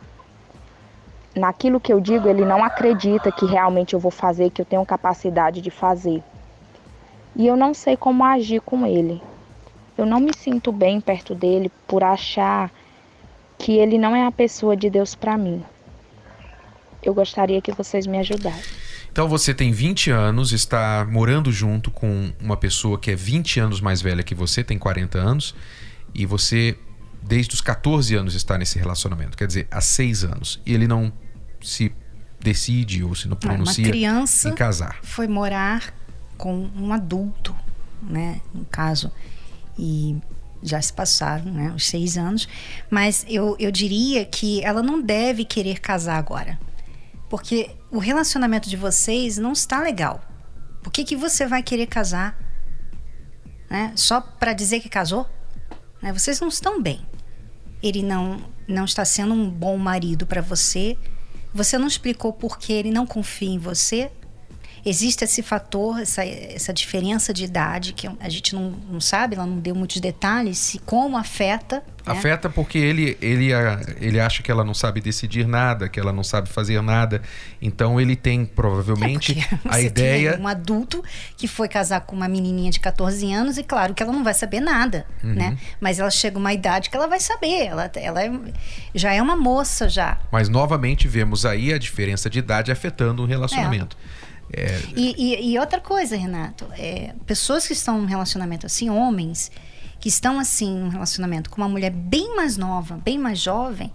Naquilo 1.34 1.80
que 1.80 1.92
eu 1.92 2.00
digo, 2.00 2.28
ele 2.28 2.44
não 2.44 2.62
acredita 2.62 3.30
que 3.30 3.46
realmente 3.46 3.94
eu 3.94 4.00
vou 4.00 4.10
fazer, 4.10 4.50
que 4.50 4.60
eu 4.60 4.66
tenho 4.66 4.84
capacidade 4.84 5.60
de 5.60 5.70
fazer. 5.70 6.22
E 7.36 7.46
eu 7.46 7.56
não 7.56 7.72
sei 7.72 7.96
como 7.96 8.24
agir 8.24 8.60
com 8.60 8.84
ele. 8.84 9.22
Eu 9.98 10.06
não 10.06 10.20
me 10.20 10.30
sinto 10.32 10.70
bem 10.70 11.00
perto 11.00 11.34
dele 11.34 11.72
por 11.88 12.04
achar 12.04 12.72
que 13.58 13.72
ele 13.72 13.98
não 13.98 14.14
é 14.14 14.24
a 14.24 14.30
pessoa 14.30 14.76
de 14.76 14.88
Deus 14.88 15.16
para 15.16 15.36
mim. 15.36 15.64
Eu 17.02 17.12
gostaria 17.12 17.60
que 17.60 17.72
vocês 17.72 18.06
me 18.06 18.16
ajudassem. 18.18 18.62
Então 19.10 19.28
você 19.28 19.52
tem 19.52 19.72
20 19.72 20.12
anos, 20.12 20.52
está 20.52 21.04
morando 21.10 21.50
junto 21.50 21.90
com 21.90 22.32
uma 22.40 22.56
pessoa 22.56 22.96
que 22.96 23.10
é 23.10 23.16
20 23.16 23.58
anos 23.58 23.80
mais 23.80 24.00
velha 24.00 24.22
que 24.22 24.36
você, 24.36 24.62
tem 24.62 24.78
40 24.78 25.18
anos, 25.18 25.52
e 26.14 26.24
você, 26.24 26.78
desde 27.20 27.54
os 27.54 27.60
14 27.60 28.14
anos, 28.14 28.36
está 28.36 28.56
nesse 28.56 28.78
relacionamento. 28.78 29.36
Quer 29.36 29.48
dizer, 29.48 29.66
há 29.68 29.80
6 29.80 30.22
anos. 30.22 30.60
E 30.64 30.72
ele 30.72 30.86
não 30.86 31.12
se 31.60 31.92
decide 32.38 33.02
ou 33.02 33.16
se 33.16 33.26
não 33.26 33.36
pronuncia 33.36 33.84
uma 33.84 33.90
criança 33.90 34.48
em 34.48 34.54
casar. 34.54 34.98
Foi 35.02 35.26
morar 35.26 35.92
com 36.36 36.70
um 36.76 36.92
adulto, 36.92 37.52
né? 38.00 38.40
No 38.54 38.64
caso. 38.66 39.10
E 39.78 40.16
já 40.62 40.80
se 40.82 40.92
passaram 40.92 41.44
né, 41.52 41.72
os 41.74 41.86
seis 41.86 42.16
anos, 42.18 42.48
mas 42.90 43.24
eu, 43.28 43.56
eu 43.58 43.70
diria 43.70 44.24
que 44.24 44.62
ela 44.64 44.82
não 44.82 45.00
deve 45.00 45.44
querer 45.44 45.80
casar 45.80 46.16
agora. 46.16 46.58
Porque 47.28 47.70
o 47.90 47.98
relacionamento 47.98 48.68
de 48.68 48.76
vocês 48.76 49.38
não 49.38 49.52
está 49.52 49.80
legal. 49.80 50.20
Por 50.82 50.92
que, 50.92 51.04
que 51.04 51.16
você 51.16 51.46
vai 51.46 51.62
querer 51.62 51.86
casar? 51.86 52.36
Né? 53.70 53.92
Só 53.94 54.20
para 54.20 54.52
dizer 54.52 54.80
que 54.80 54.88
casou? 54.88 55.26
Né? 56.02 56.12
Vocês 56.12 56.40
não 56.40 56.48
estão 56.48 56.82
bem. 56.82 57.06
Ele 57.82 58.02
não, 58.02 58.42
não 58.66 58.84
está 58.84 59.04
sendo 59.04 59.34
um 59.34 59.48
bom 59.48 59.76
marido 59.76 60.26
para 60.26 60.40
você. 60.40 60.96
Você 61.52 61.78
não 61.78 61.86
explicou 61.86 62.32
por 62.32 62.58
que 62.58 62.72
ele 62.72 62.90
não 62.90 63.06
confia 63.06 63.50
em 63.50 63.58
você 63.58 64.10
existe 64.88 65.24
esse 65.24 65.42
fator, 65.42 66.00
essa, 66.00 66.24
essa 66.24 66.72
diferença 66.72 67.32
de 67.32 67.44
idade 67.44 67.92
que 67.92 68.08
a 68.20 68.28
gente 68.28 68.54
não, 68.54 68.74
não 68.90 69.00
sabe, 69.00 69.36
ela 69.36 69.46
não 69.46 69.58
deu 69.58 69.74
muitos 69.74 70.00
detalhes, 70.00 70.58
se 70.58 70.78
como 70.78 71.16
afeta. 71.16 71.82
Né? 72.06 72.12
Afeta 72.12 72.48
porque 72.48 72.78
ele, 72.78 73.16
ele, 73.20 73.50
ele 74.00 74.18
acha 74.18 74.42
que 74.42 74.50
ela 74.50 74.64
não 74.64 74.72
sabe 74.74 75.00
decidir 75.00 75.46
nada, 75.46 75.88
que 75.88 76.00
ela 76.00 76.12
não 76.12 76.24
sabe 76.24 76.48
fazer 76.48 76.80
nada. 76.80 77.20
Então 77.60 78.00
ele 78.00 78.16
tem 78.16 78.44
provavelmente 78.44 79.38
é 79.38 79.58
a 79.68 79.80
ideia. 79.80 80.32
Tem 80.32 80.40
um 80.40 80.48
adulto 80.48 81.04
que 81.36 81.46
foi 81.46 81.68
casar 81.68 82.00
com 82.02 82.16
uma 82.16 82.28
menininha 82.28 82.70
de 82.70 82.80
14 82.80 83.32
anos 83.32 83.58
e 83.58 83.64
claro 83.64 83.94
que 83.94 84.02
ela 84.02 84.12
não 84.12 84.24
vai 84.24 84.34
saber 84.34 84.60
nada, 84.60 85.06
uhum. 85.22 85.34
né? 85.34 85.58
Mas 85.80 85.98
ela 85.98 86.10
chega 86.10 86.38
uma 86.38 86.52
idade 86.52 86.88
que 86.88 86.96
ela 86.96 87.06
vai 87.06 87.20
saber. 87.20 87.66
Ela, 87.66 87.90
ela 87.96 88.24
é, 88.24 88.30
já 88.94 89.12
é 89.12 89.20
uma 89.20 89.36
moça 89.36 89.88
já. 89.88 90.18
Mas 90.32 90.48
novamente 90.48 91.06
vemos 91.06 91.44
aí 91.44 91.72
a 91.72 91.78
diferença 91.78 92.30
de 92.30 92.38
idade 92.38 92.72
afetando 92.72 93.22
o 93.22 93.26
relacionamento. 93.26 93.96
É. 94.14 94.17
É... 94.52 94.80
E, 94.96 95.14
e, 95.16 95.52
e, 95.52 95.58
outra 95.58 95.80
coisa, 95.80 96.16
Renato, 96.16 96.66
é, 96.72 97.14
pessoas 97.26 97.66
que 97.66 97.72
estão 97.72 98.00
num 98.00 98.06
relacionamento 98.06 98.66
assim, 98.66 98.88
homens 98.88 99.50
que 100.00 100.08
estão 100.08 100.38
assim 100.38 100.78
num 100.78 100.88
relacionamento 100.88 101.50
com 101.50 101.60
uma 101.60 101.68
mulher 101.68 101.90
bem 101.90 102.36
mais 102.36 102.56
nova, 102.56 102.96
bem 102.96 103.18
mais 103.18 103.38
jovem, 103.38 103.92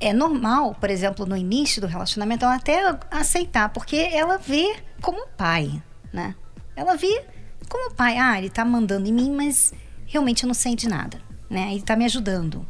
é 0.00 0.12
normal, 0.12 0.74
por 0.74 0.90
exemplo, 0.90 1.24
no 1.24 1.36
início 1.36 1.80
do 1.80 1.86
relacionamento, 1.86 2.44
ela 2.44 2.56
até 2.56 2.98
aceitar, 3.10 3.70
porque 3.70 3.96
ela 3.96 4.38
vê 4.38 4.76
como 5.00 5.26
pai, 5.28 5.82
né? 6.12 6.34
Ela 6.76 6.96
vê 6.96 7.24
como 7.68 7.94
pai, 7.94 8.18
ah, 8.18 8.36
ele 8.36 8.50
tá 8.50 8.64
mandando 8.64 9.08
em 9.08 9.12
mim, 9.12 9.30
mas 9.30 9.72
realmente 10.04 10.42
eu 10.42 10.48
não 10.48 10.54
sei 10.54 10.74
de 10.74 10.88
nada, 10.88 11.20
né? 11.48 11.72
Ele 11.72 11.82
tá 11.82 11.96
me 11.96 12.04
ajudando. 12.04 12.66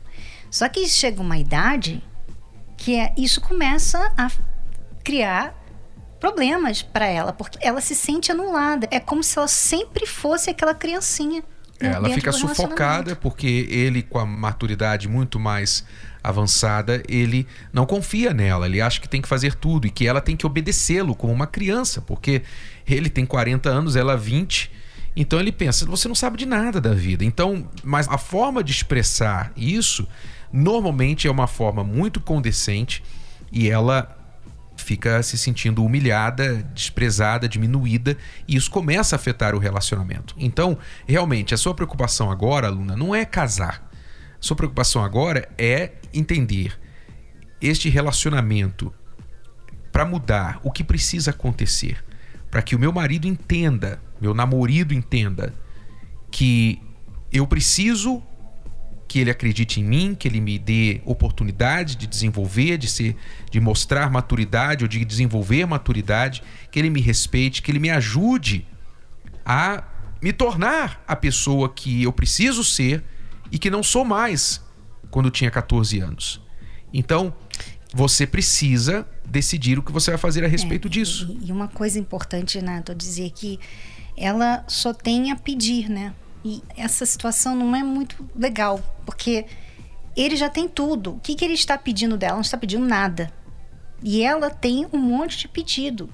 Só 0.50 0.68
que 0.68 0.86
chega 0.86 1.20
uma 1.20 1.38
idade 1.38 2.02
que 2.76 2.94
é, 2.94 3.12
isso 3.16 3.40
começa 3.40 4.12
a 4.16 4.30
criar 5.02 5.63
problemas 6.24 6.80
para 6.80 7.04
ela, 7.04 7.34
porque 7.34 7.58
ela 7.60 7.82
se 7.82 7.94
sente 7.94 8.32
anulada. 8.32 8.88
É 8.90 8.98
como 8.98 9.22
se 9.22 9.36
ela 9.36 9.46
sempre 9.46 10.06
fosse 10.06 10.48
aquela 10.48 10.74
criancinha. 10.74 11.44
É, 11.78 11.88
ela 11.88 12.08
fica 12.08 12.32
sufocada 12.32 13.14
porque 13.14 13.66
ele, 13.68 14.02
com 14.02 14.18
a 14.18 14.24
maturidade 14.24 15.06
muito 15.06 15.38
mais 15.38 15.84
avançada, 16.22 17.02
ele 17.06 17.46
não 17.70 17.84
confia 17.84 18.32
nela. 18.32 18.64
Ele 18.64 18.80
acha 18.80 18.98
que 18.98 19.06
tem 19.06 19.20
que 19.20 19.28
fazer 19.28 19.54
tudo 19.54 19.86
e 19.86 19.90
que 19.90 20.06
ela 20.06 20.18
tem 20.18 20.34
que 20.34 20.46
obedecê-lo 20.46 21.14
como 21.14 21.30
uma 21.30 21.46
criança, 21.46 22.00
porque 22.00 22.40
ele 22.86 23.10
tem 23.10 23.26
40 23.26 23.68
anos, 23.68 23.94
ela 23.94 24.16
20. 24.16 24.70
Então 25.14 25.38
ele 25.38 25.52
pensa, 25.52 25.84
você 25.84 26.08
não 26.08 26.14
sabe 26.14 26.38
de 26.38 26.46
nada 26.46 26.80
da 26.80 26.94
vida. 26.94 27.22
Então, 27.22 27.68
mas 27.82 28.08
a 28.08 28.16
forma 28.16 28.64
de 28.64 28.72
expressar 28.72 29.52
isso 29.54 30.08
normalmente 30.50 31.28
é 31.28 31.30
uma 31.30 31.46
forma 31.46 31.84
muito 31.84 32.18
condescendente 32.18 33.04
e 33.52 33.68
ela 33.68 34.23
fica 34.76 35.22
se 35.22 35.38
sentindo 35.38 35.84
humilhada, 35.84 36.62
desprezada, 36.74 37.48
diminuída, 37.48 38.16
e 38.46 38.56
isso 38.56 38.70
começa 38.70 39.14
a 39.14 39.18
afetar 39.18 39.54
o 39.54 39.58
relacionamento. 39.58 40.34
Então, 40.38 40.78
realmente, 41.06 41.54
a 41.54 41.56
sua 41.56 41.74
preocupação 41.74 42.30
agora, 42.30 42.66
aluna, 42.66 42.96
não 42.96 43.14
é 43.14 43.24
casar. 43.24 43.88
A 44.32 44.36
sua 44.40 44.56
preocupação 44.56 45.02
agora 45.02 45.48
é 45.56 45.92
entender 46.12 46.78
este 47.60 47.88
relacionamento 47.88 48.92
para 49.90 50.04
mudar, 50.04 50.60
o 50.62 50.70
que 50.70 50.82
precisa 50.82 51.30
acontecer, 51.30 52.04
para 52.50 52.60
que 52.60 52.74
o 52.74 52.78
meu 52.78 52.92
marido 52.92 53.26
entenda, 53.26 54.00
meu 54.20 54.34
namorado 54.34 54.92
entenda 54.92 55.54
que 56.30 56.82
eu 57.32 57.46
preciso 57.46 58.22
que 59.06 59.18
ele 59.18 59.30
acredite 59.30 59.80
em 59.80 59.84
mim, 59.84 60.14
que 60.14 60.26
ele 60.26 60.40
me 60.40 60.58
dê 60.58 61.00
oportunidade 61.04 61.96
de 61.96 62.06
desenvolver, 62.06 62.78
de 62.78 62.88
ser, 62.88 63.16
de 63.50 63.60
mostrar 63.60 64.10
maturidade 64.10 64.84
ou 64.84 64.88
de 64.88 65.04
desenvolver 65.04 65.66
maturidade, 65.66 66.42
que 66.70 66.78
ele 66.78 66.90
me 66.90 67.00
respeite, 67.00 67.62
que 67.62 67.70
ele 67.70 67.78
me 67.78 67.90
ajude 67.90 68.66
a 69.44 69.84
me 70.22 70.32
tornar 70.32 71.02
a 71.06 71.14
pessoa 71.14 71.68
que 71.68 72.02
eu 72.02 72.12
preciso 72.12 72.64
ser 72.64 73.04
e 73.52 73.58
que 73.58 73.70
não 73.70 73.82
sou 73.82 74.04
mais 74.04 74.62
quando 75.10 75.30
tinha 75.30 75.50
14 75.50 76.00
anos. 76.00 76.40
Então, 76.92 77.34
você 77.92 78.26
precisa 78.26 79.06
decidir 79.24 79.78
o 79.78 79.82
que 79.82 79.92
você 79.92 80.10
vai 80.10 80.18
fazer 80.18 80.44
a 80.44 80.48
respeito 80.48 80.88
é, 80.88 80.90
disso. 80.90 81.38
E, 81.42 81.52
uma 81.52 81.68
coisa 81.68 81.98
importante, 81.98 82.60
Nato, 82.60 82.94
dizer 82.94 83.30
que 83.30 83.60
ela 84.16 84.64
só 84.66 84.92
tem 84.92 85.30
a 85.30 85.36
pedir, 85.36 85.88
né? 85.88 86.14
E 86.44 86.62
essa 86.76 87.06
situação 87.06 87.56
não 87.56 87.74
é 87.74 87.82
muito 87.82 88.28
legal, 88.36 88.78
porque 89.06 89.46
ele 90.16 90.36
já 90.36 90.50
tem 90.50 90.68
tudo. 90.68 91.14
O 91.14 91.20
que, 91.20 91.34
que 91.34 91.44
ele 91.44 91.54
está 91.54 91.78
pedindo 91.78 92.16
dela? 92.16 92.34
Não 92.34 92.40
está 92.42 92.58
pedindo 92.58 92.86
nada. 92.86 93.32
E 94.02 94.22
ela 94.22 94.50
tem 94.50 94.86
um 94.92 94.98
monte 94.98 95.38
de 95.38 95.48
pedido. 95.48 96.10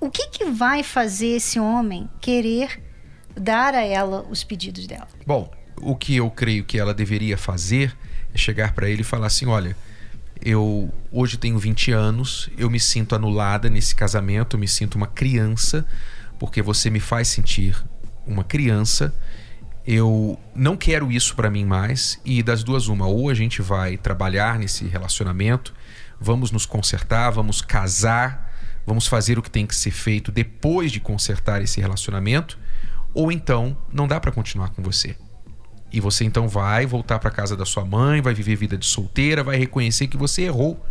O 0.00 0.10
que, 0.10 0.28
que 0.28 0.46
vai 0.46 0.82
fazer 0.82 1.28
esse 1.28 1.60
homem 1.60 2.08
querer 2.20 2.82
dar 3.38 3.74
a 3.74 3.82
ela 3.82 4.26
os 4.30 4.42
pedidos 4.42 4.86
dela? 4.86 5.08
Bom, 5.26 5.50
o 5.80 5.94
que 5.94 6.16
eu 6.16 6.30
creio 6.30 6.64
que 6.64 6.78
ela 6.78 6.94
deveria 6.94 7.36
fazer 7.36 7.96
é 8.32 8.38
chegar 8.38 8.72
para 8.72 8.88
ele 8.88 9.02
e 9.02 9.04
falar 9.04 9.26
assim: 9.26 9.46
olha, 9.46 9.76
eu 10.42 10.92
hoje 11.12 11.36
tenho 11.36 11.58
20 11.58 11.92
anos, 11.92 12.50
eu 12.56 12.70
me 12.70 12.80
sinto 12.80 13.14
anulada 13.14 13.68
nesse 13.68 13.94
casamento, 13.94 14.56
eu 14.56 14.60
me 14.60 14.68
sinto 14.68 14.96
uma 14.96 15.06
criança, 15.06 15.86
porque 16.38 16.62
você 16.62 16.90
me 16.90 17.00
faz 17.00 17.28
sentir 17.28 17.76
uma 18.26 18.44
criança. 18.44 19.14
Eu 19.86 20.38
não 20.54 20.76
quero 20.76 21.12
isso 21.12 21.36
para 21.36 21.50
mim 21.50 21.64
mais 21.64 22.18
e 22.24 22.42
das 22.42 22.64
duas 22.64 22.88
uma, 22.88 23.06
ou 23.06 23.28
a 23.28 23.34
gente 23.34 23.60
vai 23.60 23.98
trabalhar 23.98 24.58
nesse 24.58 24.86
relacionamento, 24.86 25.74
vamos 26.18 26.50
nos 26.50 26.64
consertar, 26.64 27.30
vamos 27.30 27.60
casar, 27.60 28.50
vamos 28.86 29.06
fazer 29.06 29.38
o 29.38 29.42
que 29.42 29.50
tem 29.50 29.66
que 29.66 29.76
ser 29.76 29.90
feito 29.90 30.32
depois 30.32 30.90
de 30.90 31.00
consertar 31.00 31.60
esse 31.60 31.82
relacionamento, 31.82 32.58
ou 33.12 33.30
então 33.30 33.76
não 33.92 34.08
dá 34.08 34.18
para 34.18 34.32
continuar 34.32 34.70
com 34.70 34.82
você. 34.82 35.16
E 35.92 36.00
você 36.00 36.24
então 36.24 36.48
vai 36.48 36.86
voltar 36.86 37.18
para 37.18 37.30
casa 37.30 37.56
da 37.56 37.66
sua 37.66 37.84
mãe, 37.84 38.22
vai 38.22 38.34
viver 38.34 38.56
vida 38.56 38.76
de 38.76 38.86
solteira, 38.86 39.44
vai 39.44 39.56
reconhecer 39.56 40.08
que 40.08 40.16
você 40.16 40.42
errou. 40.42 40.84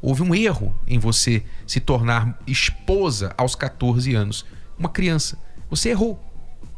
Houve 0.00 0.22
um 0.22 0.34
erro 0.34 0.78
em 0.86 0.98
você 0.98 1.42
se 1.66 1.80
tornar 1.80 2.38
esposa 2.46 3.34
aos 3.36 3.56
14 3.56 4.14
anos, 4.14 4.46
uma 4.78 4.88
criança. 4.88 5.36
Você 5.68 5.88
errou. 5.88 6.22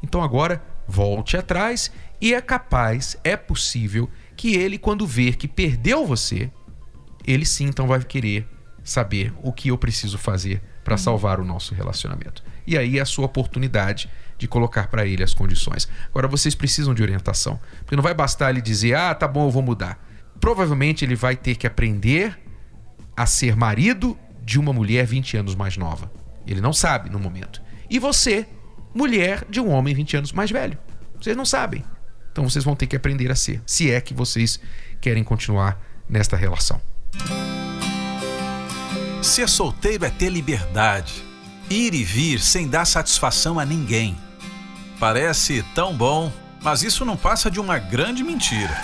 Então 0.02 0.22
agora 0.22 0.62
volte 0.88 1.36
atrás 1.36 1.92
e 2.20 2.34
é 2.34 2.40
capaz, 2.40 3.16
é 3.22 3.36
possível 3.36 4.10
que 4.36 4.56
ele, 4.56 4.78
quando 4.78 5.06
ver 5.06 5.36
que 5.36 5.46
perdeu 5.46 6.06
você, 6.06 6.50
ele 7.26 7.44
sim 7.44 7.66
então 7.66 7.86
vai 7.86 8.02
querer 8.02 8.48
saber 8.82 9.32
o 9.42 9.52
que 9.52 9.68
eu 9.68 9.76
preciso 9.76 10.16
fazer 10.16 10.62
para 10.82 10.94
uhum. 10.94 10.98
salvar 10.98 11.40
o 11.40 11.44
nosso 11.44 11.74
relacionamento. 11.74 12.42
E 12.66 12.76
aí 12.76 12.98
é 12.98 13.02
a 13.02 13.04
sua 13.04 13.26
oportunidade 13.26 14.08
de 14.38 14.48
colocar 14.48 14.88
para 14.88 15.06
ele 15.06 15.22
as 15.22 15.34
condições. 15.34 15.88
Agora 16.08 16.26
vocês 16.26 16.54
precisam 16.54 16.94
de 16.94 17.02
orientação, 17.02 17.60
porque 17.80 17.96
não 17.96 18.02
vai 18.02 18.14
bastar 18.14 18.50
ele 18.50 18.60
dizer: 18.60 18.94
"Ah, 18.94 19.14
tá 19.14 19.28
bom, 19.28 19.46
eu 19.46 19.50
vou 19.50 19.62
mudar". 19.62 20.02
Provavelmente 20.40 21.04
ele 21.04 21.14
vai 21.14 21.36
ter 21.36 21.56
que 21.56 21.66
aprender 21.66 22.38
a 23.16 23.26
ser 23.26 23.56
marido 23.56 24.16
de 24.42 24.58
uma 24.58 24.72
mulher 24.72 25.04
20 25.04 25.36
anos 25.36 25.54
mais 25.54 25.76
nova. 25.76 26.10
Ele 26.46 26.60
não 26.60 26.72
sabe 26.72 27.10
no 27.10 27.18
momento. 27.18 27.60
E 27.90 27.98
você 27.98 28.46
mulher 28.94 29.44
de 29.48 29.60
um 29.60 29.70
homem 29.70 29.94
20 29.94 30.16
anos 30.16 30.32
mais 30.32 30.50
velho. 30.50 30.78
Vocês 31.20 31.36
não 31.36 31.44
sabem. 31.44 31.84
Então 32.32 32.48
vocês 32.48 32.64
vão 32.64 32.76
ter 32.76 32.86
que 32.86 32.96
aprender 32.96 33.30
a 33.30 33.34
ser, 33.34 33.60
se 33.66 33.90
é 33.90 34.00
que 34.00 34.14
vocês 34.14 34.60
querem 35.00 35.24
continuar 35.24 35.80
nesta 36.08 36.36
relação. 36.36 36.80
Ser 39.22 39.48
solteiro 39.48 40.04
é 40.04 40.10
ter 40.10 40.30
liberdade, 40.30 41.24
ir 41.68 41.92
e 41.94 42.04
vir 42.04 42.40
sem 42.40 42.68
dar 42.68 42.84
satisfação 42.84 43.58
a 43.58 43.64
ninguém. 43.64 44.16
Parece 45.00 45.64
tão 45.74 45.96
bom, 45.96 46.32
mas 46.62 46.82
isso 46.82 47.04
não 47.04 47.16
passa 47.16 47.50
de 47.50 47.58
uma 47.58 47.78
grande 47.78 48.22
mentira. 48.22 48.76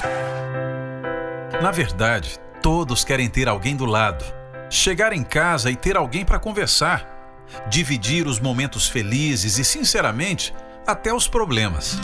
Na 1.62 1.70
verdade, 1.70 2.38
todos 2.60 3.04
querem 3.04 3.28
ter 3.28 3.48
alguém 3.48 3.76
do 3.76 3.84
lado, 3.84 4.24
chegar 4.68 5.12
em 5.12 5.22
casa 5.22 5.70
e 5.70 5.76
ter 5.76 5.96
alguém 5.96 6.24
para 6.24 6.38
conversar, 6.38 7.13
dividir 7.68 8.26
os 8.26 8.40
momentos 8.40 8.88
felizes 8.88 9.58
e, 9.58 9.64
sinceramente, 9.64 10.54
até 10.86 11.12
os 11.12 11.28
problemas. 11.28 11.98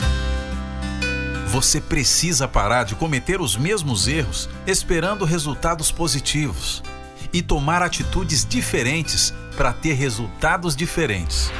Você 1.47 1.81
precisa 1.81 2.47
parar 2.47 2.85
de 2.85 2.95
cometer 2.95 3.41
os 3.41 3.57
mesmos 3.57 4.07
erros 4.07 4.49
esperando 4.65 5.25
resultados 5.25 5.91
positivos 5.91 6.81
e 7.33 7.41
tomar 7.41 7.81
atitudes 7.81 8.45
diferentes 8.45 9.33
para 9.57 9.73
ter 9.73 9.93
resultados 9.93 10.75
diferentes. 10.75 11.51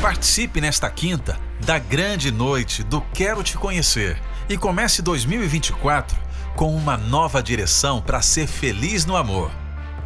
Participe 0.00 0.60
nesta 0.60 0.88
quinta 0.90 1.38
da 1.64 1.78
grande 1.78 2.30
noite 2.30 2.82
do 2.82 3.00
Quero 3.00 3.42
Te 3.42 3.56
Conhecer 3.56 4.20
e 4.48 4.56
comece 4.56 5.02
2024 5.02 6.16
com 6.54 6.74
uma 6.74 6.96
nova 6.96 7.42
direção 7.42 8.00
para 8.00 8.22
ser 8.22 8.46
feliz 8.46 9.04
no 9.04 9.16
amor. 9.16 9.50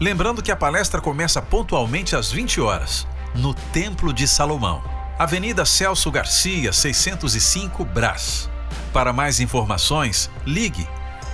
Lembrando 0.02 0.42
que 0.42 0.50
a 0.50 0.56
palestra 0.56 1.00
começa 1.00 1.40
pontualmente 1.40 2.16
às 2.16 2.32
20 2.32 2.60
horas, 2.60 3.06
no 3.36 3.54
Templo 3.54 4.12
de 4.12 4.26
Salomão, 4.26 4.82
Avenida 5.16 5.64
Celso 5.64 6.10
Garcia, 6.10 6.72
605 6.72 7.84
Brás. 7.84 8.50
Para 8.92 9.12
mais 9.12 9.38
informações, 9.38 10.28
ligue 10.44 10.88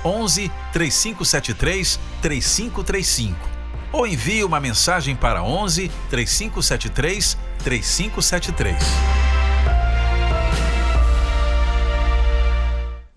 11 0.04 0.52
3573 0.70 1.98
3535 2.20 3.38
ou 3.90 4.06
envie 4.06 4.44
uma 4.44 4.60
mensagem 4.60 5.16
para 5.16 5.42
11 5.42 5.90
3573 6.10 7.38
3573. 7.64 8.84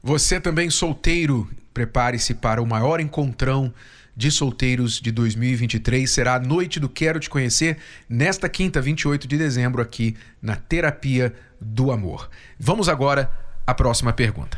Você 0.02 0.40
também 0.40 0.70
solteiro, 0.70 1.46
prepare-se 1.74 2.36
para 2.36 2.62
o 2.62 2.66
maior 2.66 3.02
encontrão 3.02 3.74
de 4.16 4.32
solteiros 4.32 5.00
de 5.00 5.12
2023. 5.12 6.10
Será 6.10 6.36
a 6.36 6.40
noite 6.40 6.80
do 6.80 6.90
Quero 6.90 7.20
Te 7.20 7.30
Conhecer, 7.30 7.78
nesta 8.10 8.50
quinta, 8.50 8.82
28 8.82 9.28
de 9.28 9.38
dezembro, 9.38 9.82
aqui 9.82 10.16
na 10.42 10.56
Terapia 10.56 11.34
do 11.60 11.92
Amor. 11.92 12.30
Vamos 12.60 12.90
agora 12.90 13.32
à 13.66 13.74
próxima 13.74 14.12
pergunta. 14.14 14.58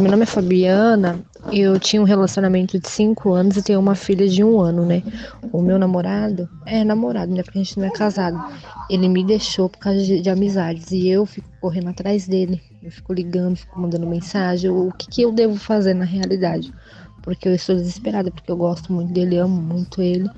Meu 0.00 0.10
nome 0.10 0.24
é 0.24 0.26
Fabiana, 0.26 1.20
eu 1.52 1.78
tinha 1.78 2.02
um 2.02 2.04
relacionamento 2.04 2.80
de 2.80 2.88
5 2.88 3.32
anos 3.32 3.56
e 3.56 3.62
tenho 3.62 3.78
uma 3.78 3.94
filha 3.94 4.28
de 4.28 4.42
um 4.42 4.60
ano, 4.60 4.84
né? 4.84 5.02
O 5.52 5.62
meu 5.62 5.78
namorado, 5.78 6.48
é 6.66 6.82
namorado, 6.82 7.32
né? 7.32 7.44
Porque 7.44 7.60
a 7.60 7.62
gente 7.62 7.78
não 7.78 7.86
é 7.86 7.90
casado. 7.90 8.36
Ele 8.90 9.08
me 9.08 9.22
deixou 9.22 9.68
por 9.68 9.78
causa 9.78 10.02
de, 10.02 10.20
de 10.20 10.28
amizades 10.28 10.90
e 10.90 11.08
eu 11.08 11.24
fico 11.24 11.48
correndo 11.60 11.90
atrás 11.90 12.26
dele. 12.26 12.60
Eu 12.82 12.90
fico 12.90 13.12
ligando, 13.12 13.56
fico 13.56 13.80
mandando 13.80 14.06
mensagem. 14.06 14.68
O 14.68 14.90
que, 14.98 15.06
que 15.08 15.22
eu 15.22 15.30
devo 15.30 15.56
fazer 15.56 15.94
na 15.94 16.04
realidade? 16.04 16.72
Porque 17.24 17.48
eu 17.48 17.54
estou 17.54 17.74
desesperada, 17.74 18.30
porque 18.30 18.52
eu 18.52 18.56
gosto 18.56 18.92
muito 18.92 19.10
dele, 19.12 19.38
amo 19.38 19.60
muito 19.60 20.02
ele. 20.02 20.28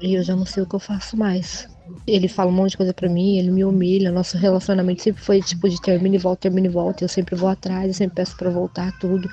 E 0.00 0.14
eu 0.14 0.22
já 0.22 0.36
não 0.36 0.46
sei 0.46 0.62
o 0.62 0.66
que 0.66 0.74
eu 0.74 0.80
faço 0.80 1.16
mais. 1.16 1.68
Ele 2.06 2.28
fala 2.28 2.48
um 2.48 2.54
monte 2.54 2.70
de 2.70 2.76
coisa 2.76 2.94
pra 2.94 3.08
mim, 3.08 3.38
ele 3.38 3.50
me 3.50 3.64
humilha. 3.64 4.12
Nosso 4.12 4.38
relacionamento 4.38 5.02
sempre 5.02 5.20
foi 5.20 5.42
tipo 5.42 5.68
de 5.68 5.80
termina 5.82 6.14
e 6.14 6.18
volta, 6.18 6.42
termina 6.42 6.68
e 6.68 6.70
volta. 6.70 7.02
Eu 7.02 7.08
sempre 7.08 7.34
vou 7.34 7.48
atrás, 7.48 7.88
eu 7.88 7.94
sempre 7.94 8.14
peço 8.14 8.36
pra 8.36 8.50
voltar 8.50 8.96
tudo. 9.00 9.28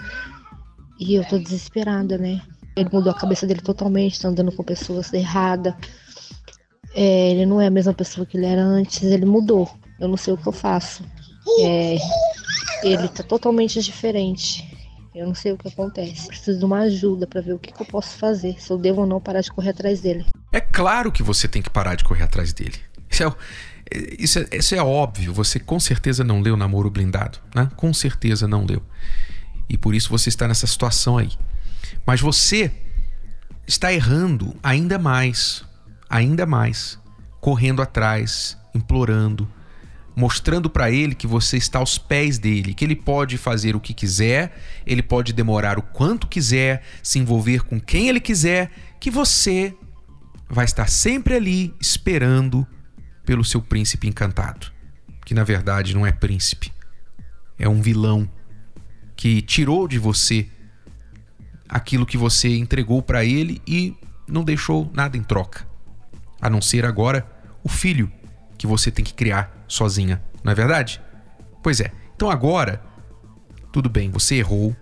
E 0.99 1.13
eu 1.13 1.23
tô 1.25 1.37
desesperada, 1.37 2.17
né? 2.17 2.41
Ele 2.75 2.89
mudou 2.91 3.11
a 3.11 3.15
cabeça 3.15 3.45
dele 3.45 3.61
totalmente, 3.61 4.19
tá 4.19 4.27
andando 4.27 4.51
com 4.51 4.63
pessoas 4.63 5.13
erradas. 5.13 5.75
É, 6.95 7.31
ele 7.31 7.45
não 7.45 7.61
é 7.61 7.67
a 7.67 7.71
mesma 7.71 7.93
pessoa 7.93 8.25
que 8.25 8.35
ele 8.35 8.47
era 8.47 8.63
antes, 8.63 9.03
ele 9.03 9.25
mudou. 9.25 9.69
Eu 9.99 10.07
não 10.07 10.17
sei 10.17 10.33
o 10.33 10.37
que 10.37 10.47
eu 10.47 10.51
faço. 10.51 11.03
É, 11.61 11.97
ele 12.83 13.07
tá 13.09 13.23
totalmente 13.23 13.81
diferente. 13.81 14.68
Eu 15.13 15.27
não 15.27 15.33
sei 15.33 15.51
o 15.51 15.57
que 15.57 15.67
acontece. 15.67 16.27
Preciso 16.27 16.59
de 16.59 16.65
uma 16.65 16.79
ajuda 16.81 17.25
para 17.25 17.41
ver 17.41 17.53
o 17.53 17.59
que, 17.59 17.71
que 17.73 17.81
eu 17.81 17.85
posso 17.85 18.17
fazer. 18.17 18.61
Se 18.61 18.71
eu 18.71 18.77
devo 18.77 19.01
ou 19.01 19.07
não 19.07 19.19
parar 19.19 19.41
de 19.41 19.51
correr 19.51 19.69
atrás 19.69 20.01
dele. 20.01 20.25
É 20.51 20.61
claro 20.61 21.11
que 21.11 21.23
você 21.23 21.47
tem 21.47 21.61
que 21.61 21.69
parar 21.69 21.95
de 21.95 22.03
correr 22.03 22.23
atrás 22.23 22.53
dele. 22.53 22.77
Isso 23.09 23.23
é, 23.23 23.35
isso 24.19 24.39
é, 24.39 24.47
isso 24.53 24.75
é 24.75 24.81
óbvio. 24.81 25.33
Você 25.33 25.59
com 25.59 25.79
certeza 25.79 26.23
não 26.23 26.41
leu 26.41 26.55
Namoro 26.55 26.91
Blindado, 26.91 27.39
né? 27.55 27.69
Com 27.75 27.93
certeza 27.93 28.47
não 28.47 28.65
leu. 28.65 28.81
E 29.67 29.77
por 29.77 29.95
isso 29.95 30.09
você 30.09 30.29
está 30.29 30.47
nessa 30.47 30.67
situação 30.67 31.17
aí. 31.17 31.31
Mas 32.05 32.21
você 32.21 32.71
está 33.67 33.93
errando 33.93 34.55
ainda 34.63 34.97
mais, 34.97 35.63
ainda 36.09 36.45
mais, 36.45 36.99
correndo 37.39 37.81
atrás, 37.81 38.57
implorando, 38.73 39.47
mostrando 40.19 40.69
para 40.69 40.91
ele 40.91 41.15
que 41.15 41.25
você 41.25 41.55
está 41.55 41.79
aos 41.79 41.97
pés 41.97 42.37
dele, 42.37 42.73
que 42.73 42.83
ele 42.83 42.95
pode 42.95 43.37
fazer 43.37 43.73
o 43.73 43.79
que 43.79 43.93
quiser, 43.93 44.53
ele 44.85 45.01
pode 45.01 45.31
demorar 45.31 45.79
o 45.79 45.81
quanto 45.81 46.27
quiser, 46.27 46.83
se 47.01 47.19
envolver 47.19 47.63
com 47.63 47.79
quem 47.79 48.09
ele 48.09 48.19
quiser, 48.19 48.69
que 48.99 49.09
você 49.09 49.73
vai 50.49 50.65
estar 50.65 50.89
sempre 50.89 51.35
ali 51.35 51.73
esperando 51.79 52.67
pelo 53.25 53.45
seu 53.45 53.61
príncipe 53.61 54.09
encantado, 54.09 54.69
que 55.25 55.33
na 55.33 55.45
verdade 55.45 55.95
não 55.95 56.05
é 56.05 56.11
príncipe, 56.11 56.69
é 57.57 57.69
um 57.69 57.81
vilão 57.81 58.29
que 59.15 59.41
tirou 59.41 59.87
de 59.87 59.97
você 59.97 60.49
aquilo 61.67 62.05
que 62.05 62.17
você 62.17 62.57
entregou 62.57 63.01
para 63.01 63.23
ele 63.23 63.61
e 63.65 63.95
não 64.27 64.43
deixou 64.43 64.91
nada 64.93 65.15
em 65.15 65.23
troca, 65.23 65.65
a 66.41 66.49
não 66.49 66.61
ser 66.61 66.85
agora 66.85 67.25
o 67.63 67.69
filho 67.69 68.11
que 68.57 68.67
você 68.67 68.91
tem 68.91 69.05
que 69.05 69.13
criar 69.13 69.58
sozinha, 69.69 70.21
não 70.43 70.51
é 70.51 70.55
verdade? 70.55 71.01
Pois 71.63 71.79
é. 71.79 71.91
Então 72.15 72.29
agora, 72.29 72.81
tudo 73.71 73.87
bem, 73.89 74.09
você 74.09 74.35
errou, 74.35 74.75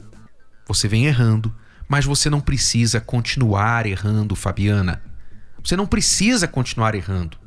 você 0.68 0.88
vem 0.88 1.06
errando, 1.06 1.54
mas 1.88 2.06
você 2.06 2.30
não 2.30 2.42
precisa 2.42 3.00
continuar 3.00 3.86
errando, 3.86 4.36
Fabiana. 4.36 5.04
Você 5.64 5.76
não 5.76 5.86
precisa 5.86 6.48
continuar 6.48 6.96
errando. 6.96 7.38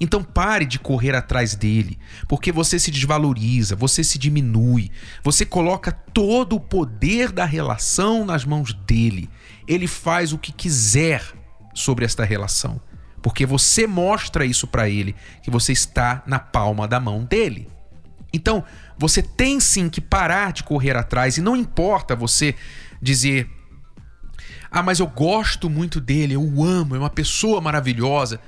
Então 0.00 0.24
pare 0.24 0.64
de 0.64 0.78
correr 0.78 1.14
atrás 1.14 1.54
dele, 1.54 1.98
porque 2.28 2.50
você 2.50 2.78
se 2.78 2.90
desvaloriza, 2.90 3.76
você 3.76 4.02
se 4.02 4.18
diminui, 4.18 4.90
você 5.22 5.44
coloca 5.44 5.92
todo 5.92 6.56
o 6.56 6.60
poder 6.60 7.30
da 7.30 7.44
relação 7.44 8.24
nas 8.24 8.44
mãos 8.44 8.72
dele. 8.72 9.30
Ele 9.68 9.86
faz 9.86 10.32
o 10.32 10.38
que 10.38 10.52
quiser 10.52 11.22
sobre 11.74 12.04
esta 12.04 12.24
relação 12.24 12.80
porque 13.24 13.46
você 13.46 13.86
mostra 13.86 14.44
isso 14.44 14.66
para 14.66 14.86
ele, 14.86 15.16
que 15.42 15.50
você 15.50 15.72
está 15.72 16.22
na 16.26 16.38
palma 16.38 16.86
da 16.86 17.00
mão 17.00 17.24
dele. 17.24 17.66
Então, 18.34 18.62
você 18.98 19.22
tem 19.22 19.58
sim 19.60 19.88
que 19.88 19.98
parar 19.98 20.52
de 20.52 20.62
correr 20.62 20.94
atrás 20.94 21.38
e 21.38 21.40
não 21.40 21.56
importa 21.56 22.14
você 22.14 22.54
dizer: 23.00 23.50
"Ah, 24.70 24.82
mas 24.82 25.00
eu 25.00 25.06
gosto 25.06 25.70
muito 25.70 26.02
dele, 26.02 26.34
eu 26.34 26.42
o 26.42 26.62
amo, 26.62 26.94
é 26.94 26.98
uma 26.98 27.08
pessoa 27.08 27.62
maravilhosa". 27.62 28.38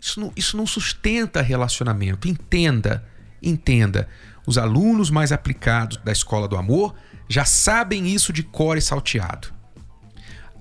Isso 0.00 0.20
não, 0.20 0.32
isso 0.36 0.56
não 0.56 0.64
sustenta 0.64 1.42
relacionamento. 1.42 2.28
Entenda, 2.28 3.04
entenda. 3.42 4.06
Os 4.46 4.56
alunos 4.56 5.10
mais 5.10 5.32
aplicados 5.32 5.96
da 5.96 6.12
escola 6.12 6.46
do 6.46 6.56
amor 6.56 6.94
já 7.28 7.44
sabem 7.44 8.06
isso 8.06 8.32
de 8.32 8.44
cor 8.44 8.78
e 8.78 8.80
salteado. 8.80 9.52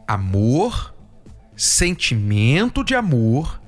Amor 0.08 0.96
sentimento 1.60 2.86
de 2.86 2.96
amor 2.96 3.62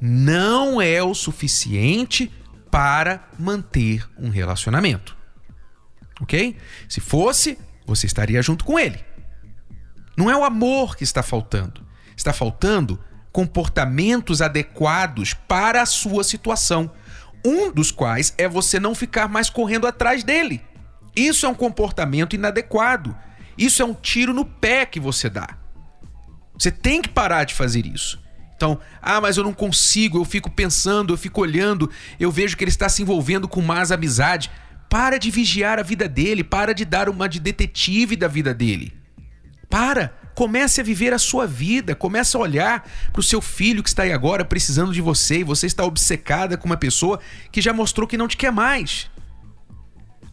não 0.00 0.80
é 0.80 1.02
o 1.02 1.12
suficiente 1.14 2.32
para 2.70 3.28
manter 3.36 4.08
um 4.16 4.28
relacionamento. 4.28 5.16
Ok? 6.20 6.56
Se 6.88 7.00
fosse, 7.00 7.58
você 7.84 8.06
estaria 8.06 8.40
junto 8.40 8.64
com 8.64 8.78
ele. 8.78 9.04
Não 10.16 10.30
é 10.30 10.36
o 10.36 10.44
amor 10.44 10.96
que 10.96 11.02
está 11.02 11.24
faltando. 11.24 11.84
Está 12.16 12.32
faltando 12.32 13.02
comportamentos 13.32 14.40
adequados 14.40 15.34
para 15.34 15.82
a 15.82 15.86
sua 15.86 16.22
situação. 16.22 16.92
Um 17.44 17.72
dos 17.72 17.90
quais 17.90 18.32
é 18.38 18.48
você 18.48 18.78
não 18.78 18.94
ficar 18.94 19.28
mais 19.28 19.50
correndo 19.50 19.88
atrás 19.88 20.22
dele. 20.22 20.62
Isso 21.16 21.46
é 21.46 21.48
um 21.48 21.54
comportamento 21.54 22.36
inadequado. 22.36 23.16
Isso 23.58 23.82
é 23.82 23.84
um 23.84 23.94
tiro 23.94 24.32
no 24.32 24.44
pé 24.44 24.86
que 24.86 25.00
você 25.00 25.28
dá. 25.28 25.63
Você 26.58 26.70
tem 26.70 27.02
que 27.02 27.08
parar 27.08 27.44
de 27.44 27.54
fazer 27.54 27.86
isso. 27.86 28.22
Então, 28.56 28.78
ah, 29.02 29.20
mas 29.20 29.36
eu 29.36 29.44
não 29.44 29.52
consigo, 29.52 30.18
eu 30.18 30.24
fico 30.24 30.50
pensando, 30.50 31.12
eu 31.12 31.18
fico 31.18 31.40
olhando, 31.40 31.90
eu 32.18 32.30
vejo 32.30 32.56
que 32.56 32.64
ele 32.64 32.70
está 32.70 32.88
se 32.88 33.02
envolvendo 33.02 33.48
com 33.48 33.60
más 33.60 33.90
amizade. 33.90 34.50
Para 34.88 35.18
de 35.18 35.30
vigiar 35.30 35.78
a 35.78 35.82
vida 35.82 36.08
dele, 36.08 36.44
para 36.44 36.72
de 36.72 36.84
dar 36.84 37.08
uma 37.08 37.28
de 37.28 37.40
detetive 37.40 38.14
da 38.14 38.28
vida 38.28 38.54
dele. 38.54 38.92
Para, 39.68 40.14
comece 40.34 40.80
a 40.80 40.84
viver 40.84 41.12
a 41.12 41.18
sua 41.18 41.46
vida, 41.46 41.96
comece 41.96 42.36
a 42.36 42.40
olhar 42.40 42.88
para 43.12 43.20
o 43.20 43.22
seu 43.22 43.40
filho 43.40 43.82
que 43.82 43.88
está 43.88 44.04
aí 44.04 44.12
agora 44.12 44.44
precisando 44.44 44.92
de 44.92 45.00
você 45.00 45.40
e 45.40 45.44
você 45.44 45.66
está 45.66 45.84
obcecada 45.84 46.56
com 46.56 46.66
uma 46.66 46.76
pessoa 46.76 47.18
que 47.50 47.60
já 47.60 47.72
mostrou 47.72 48.06
que 48.06 48.16
não 48.16 48.28
te 48.28 48.36
quer 48.36 48.52
mais. 48.52 49.10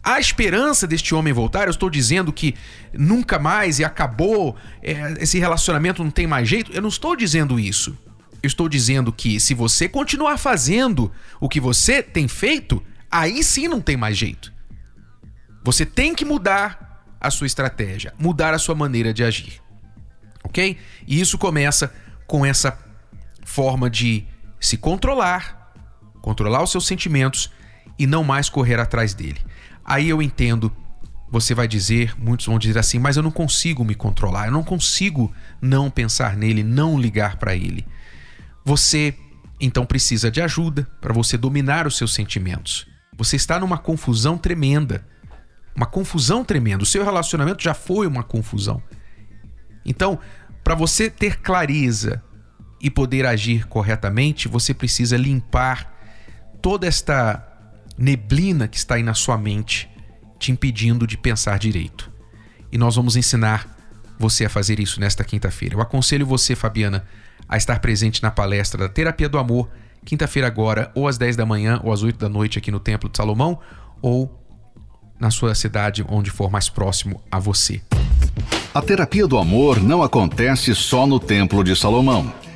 Há 0.04 0.18
esperança 0.18 0.86
deste 0.86 1.14
homem 1.14 1.32
voltar? 1.32 1.64
Eu 1.64 1.70
estou 1.70 1.88
dizendo 1.88 2.32
que 2.32 2.56
nunca 2.92 3.38
mais 3.38 3.78
e 3.78 3.84
acabou, 3.84 4.56
é, 4.82 5.14
esse 5.20 5.38
relacionamento 5.38 6.02
não 6.02 6.10
tem 6.10 6.26
mais 6.26 6.48
jeito? 6.48 6.72
Eu 6.72 6.82
não 6.82 6.88
estou 6.88 7.14
dizendo 7.14 7.58
isso. 7.60 7.96
Eu 8.42 8.48
estou 8.48 8.68
dizendo 8.68 9.12
que 9.12 9.38
se 9.38 9.54
você 9.54 9.88
continuar 9.88 10.36
fazendo 10.38 11.12
o 11.40 11.48
que 11.48 11.60
você 11.60 12.02
tem 12.02 12.26
feito, 12.26 12.82
aí 13.08 13.44
sim 13.44 13.68
não 13.68 13.80
tem 13.80 13.96
mais 13.96 14.16
jeito. 14.16 14.52
Você 15.62 15.86
tem 15.86 16.12
que 16.12 16.24
mudar 16.24 17.04
a 17.20 17.30
sua 17.30 17.46
estratégia, 17.46 18.12
mudar 18.18 18.52
a 18.52 18.58
sua 18.58 18.74
maneira 18.74 19.14
de 19.14 19.22
agir. 19.22 19.62
Ok? 20.42 20.76
E 21.06 21.20
isso 21.20 21.38
começa 21.38 21.94
com 22.26 22.44
essa 22.44 22.76
forma 23.44 23.88
de 23.88 24.26
se 24.58 24.76
controlar, 24.76 25.72
controlar 26.20 26.64
os 26.64 26.72
seus 26.72 26.86
sentimentos 26.86 27.52
e 27.96 28.06
não 28.06 28.24
mais 28.24 28.48
correr 28.48 28.80
atrás 28.80 29.14
dele. 29.14 29.40
Aí 29.84 30.08
eu 30.08 30.22
entendo, 30.22 30.72
você 31.30 31.54
vai 31.54 31.66
dizer, 31.66 32.14
muitos 32.18 32.46
vão 32.46 32.58
dizer 32.58 32.78
assim, 32.78 32.98
mas 32.98 33.16
eu 33.16 33.22
não 33.22 33.30
consigo 33.30 33.84
me 33.84 33.94
controlar, 33.94 34.46
eu 34.46 34.52
não 34.52 34.62
consigo 34.62 35.32
não 35.60 35.90
pensar 35.90 36.36
nele, 36.36 36.62
não 36.62 36.98
ligar 36.98 37.36
para 37.36 37.54
ele. 37.54 37.86
Você 38.64 39.14
então 39.60 39.86
precisa 39.86 40.30
de 40.30 40.42
ajuda 40.42 40.88
para 41.00 41.12
você 41.12 41.38
dominar 41.38 41.86
os 41.86 41.96
seus 41.96 42.12
sentimentos. 42.12 42.86
Você 43.16 43.36
está 43.36 43.60
numa 43.60 43.78
confusão 43.78 44.36
tremenda. 44.36 45.06
Uma 45.74 45.86
confusão 45.86 46.44
tremenda. 46.44 46.82
O 46.82 46.86
seu 46.86 47.04
relacionamento 47.04 47.62
já 47.62 47.72
foi 47.72 48.06
uma 48.06 48.24
confusão. 48.24 48.82
Então, 49.84 50.18
para 50.64 50.74
você 50.74 51.08
ter 51.08 51.40
clareza 51.40 52.22
e 52.80 52.90
poder 52.90 53.24
agir 53.24 53.66
corretamente, 53.68 54.48
você 54.48 54.74
precisa 54.74 55.16
limpar 55.16 55.94
toda 56.60 56.86
esta 56.86 57.51
neblina 58.02 58.66
que 58.66 58.76
está 58.76 58.96
aí 58.96 59.02
na 59.02 59.14
sua 59.14 59.38
mente, 59.38 59.88
te 60.36 60.50
impedindo 60.50 61.06
de 61.06 61.16
pensar 61.16 61.56
direito. 61.56 62.10
E 62.72 62.76
nós 62.76 62.96
vamos 62.96 63.14
ensinar 63.14 63.78
você 64.18 64.44
a 64.44 64.48
fazer 64.48 64.80
isso 64.80 64.98
nesta 64.98 65.22
quinta-feira. 65.22 65.76
Eu 65.76 65.80
aconselho 65.80 66.26
você, 66.26 66.56
Fabiana, 66.56 67.04
a 67.48 67.56
estar 67.56 67.78
presente 67.78 68.20
na 68.20 68.30
palestra 68.30 68.82
da 68.82 68.88
Terapia 68.88 69.28
do 69.28 69.38
Amor, 69.38 69.70
quinta-feira 70.04 70.48
agora, 70.48 70.90
ou 70.96 71.06
às 71.06 71.16
10 71.16 71.36
da 71.36 71.46
manhã, 71.46 71.80
ou 71.84 71.92
às 71.92 72.02
8 72.02 72.18
da 72.18 72.28
noite 72.28 72.58
aqui 72.58 72.72
no 72.72 72.80
Templo 72.80 73.08
de 73.08 73.16
Salomão, 73.16 73.60
ou 74.00 74.36
na 75.20 75.30
sua 75.30 75.54
cidade 75.54 76.04
onde 76.08 76.28
for 76.28 76.50
mais 76.50 76.68
próximo 76.68 77.22
a 77.30 77.38
você. 77.38 77.80
A 78.74 78.82
terapia 78.82 79.28
do 79.28 79.38
amor 79.38 79.80
não 79.80 80.02
acontece 80.02 80.74
só 80.74 81.06
no 81.06 81.20
Templo 81.20 81.62
de 81.62 81.76
Salomão. 81.76 82.32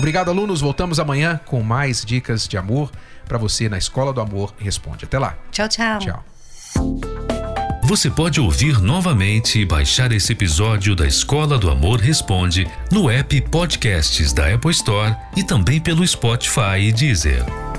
Obrigado, 0.00 0.30
alunos. 0.30 0.62
Voltamos 0.62 0.98
amanhã 0.98 1.38
com 1.44 1.62
mais 1.62 2.02
dicas 2.06 2.48
de 2.48 2.56
amor 2.56 2.90
para 3.28 3.36
você 3.36 3.68
na 3.68 3.76
Escola 3.76 4.14
do 4.14 4.20
Amor 4.22 4.54
Responde. 4.56 5.04
Até 5.04 5.18
lá. 5.18 5.36
Tchau, 5.52 5.68
tchau. 5.68 5.98
Tchau. 5.98 6.24
Você 7.82 8.08
pode 8.08 8.40
ouvir 8.40 8.80
novamente 8.80 9.60
e 9.60 9.66
baixar 9.66 10.10
esse 10.10 10.32
episódio 10.32 10.96
da 10.96 11.06
Escola 11.06 11.58
do 11.58 11.70
Amor 11.70 12.00
Responde 12.00 12.66
no 12.90 13.10
app 13.10 13.38
Podcasts 13.42 14.32
da 14.32 14.54
Apple 14.54 14.70
Store 14.70 15.14
e 15.36 15.44
também 15.44 15.78
pelo 15.78 16.06
Spotify 16.06 16.78
e 16.80 16.92
Deezer. 16.92 17.69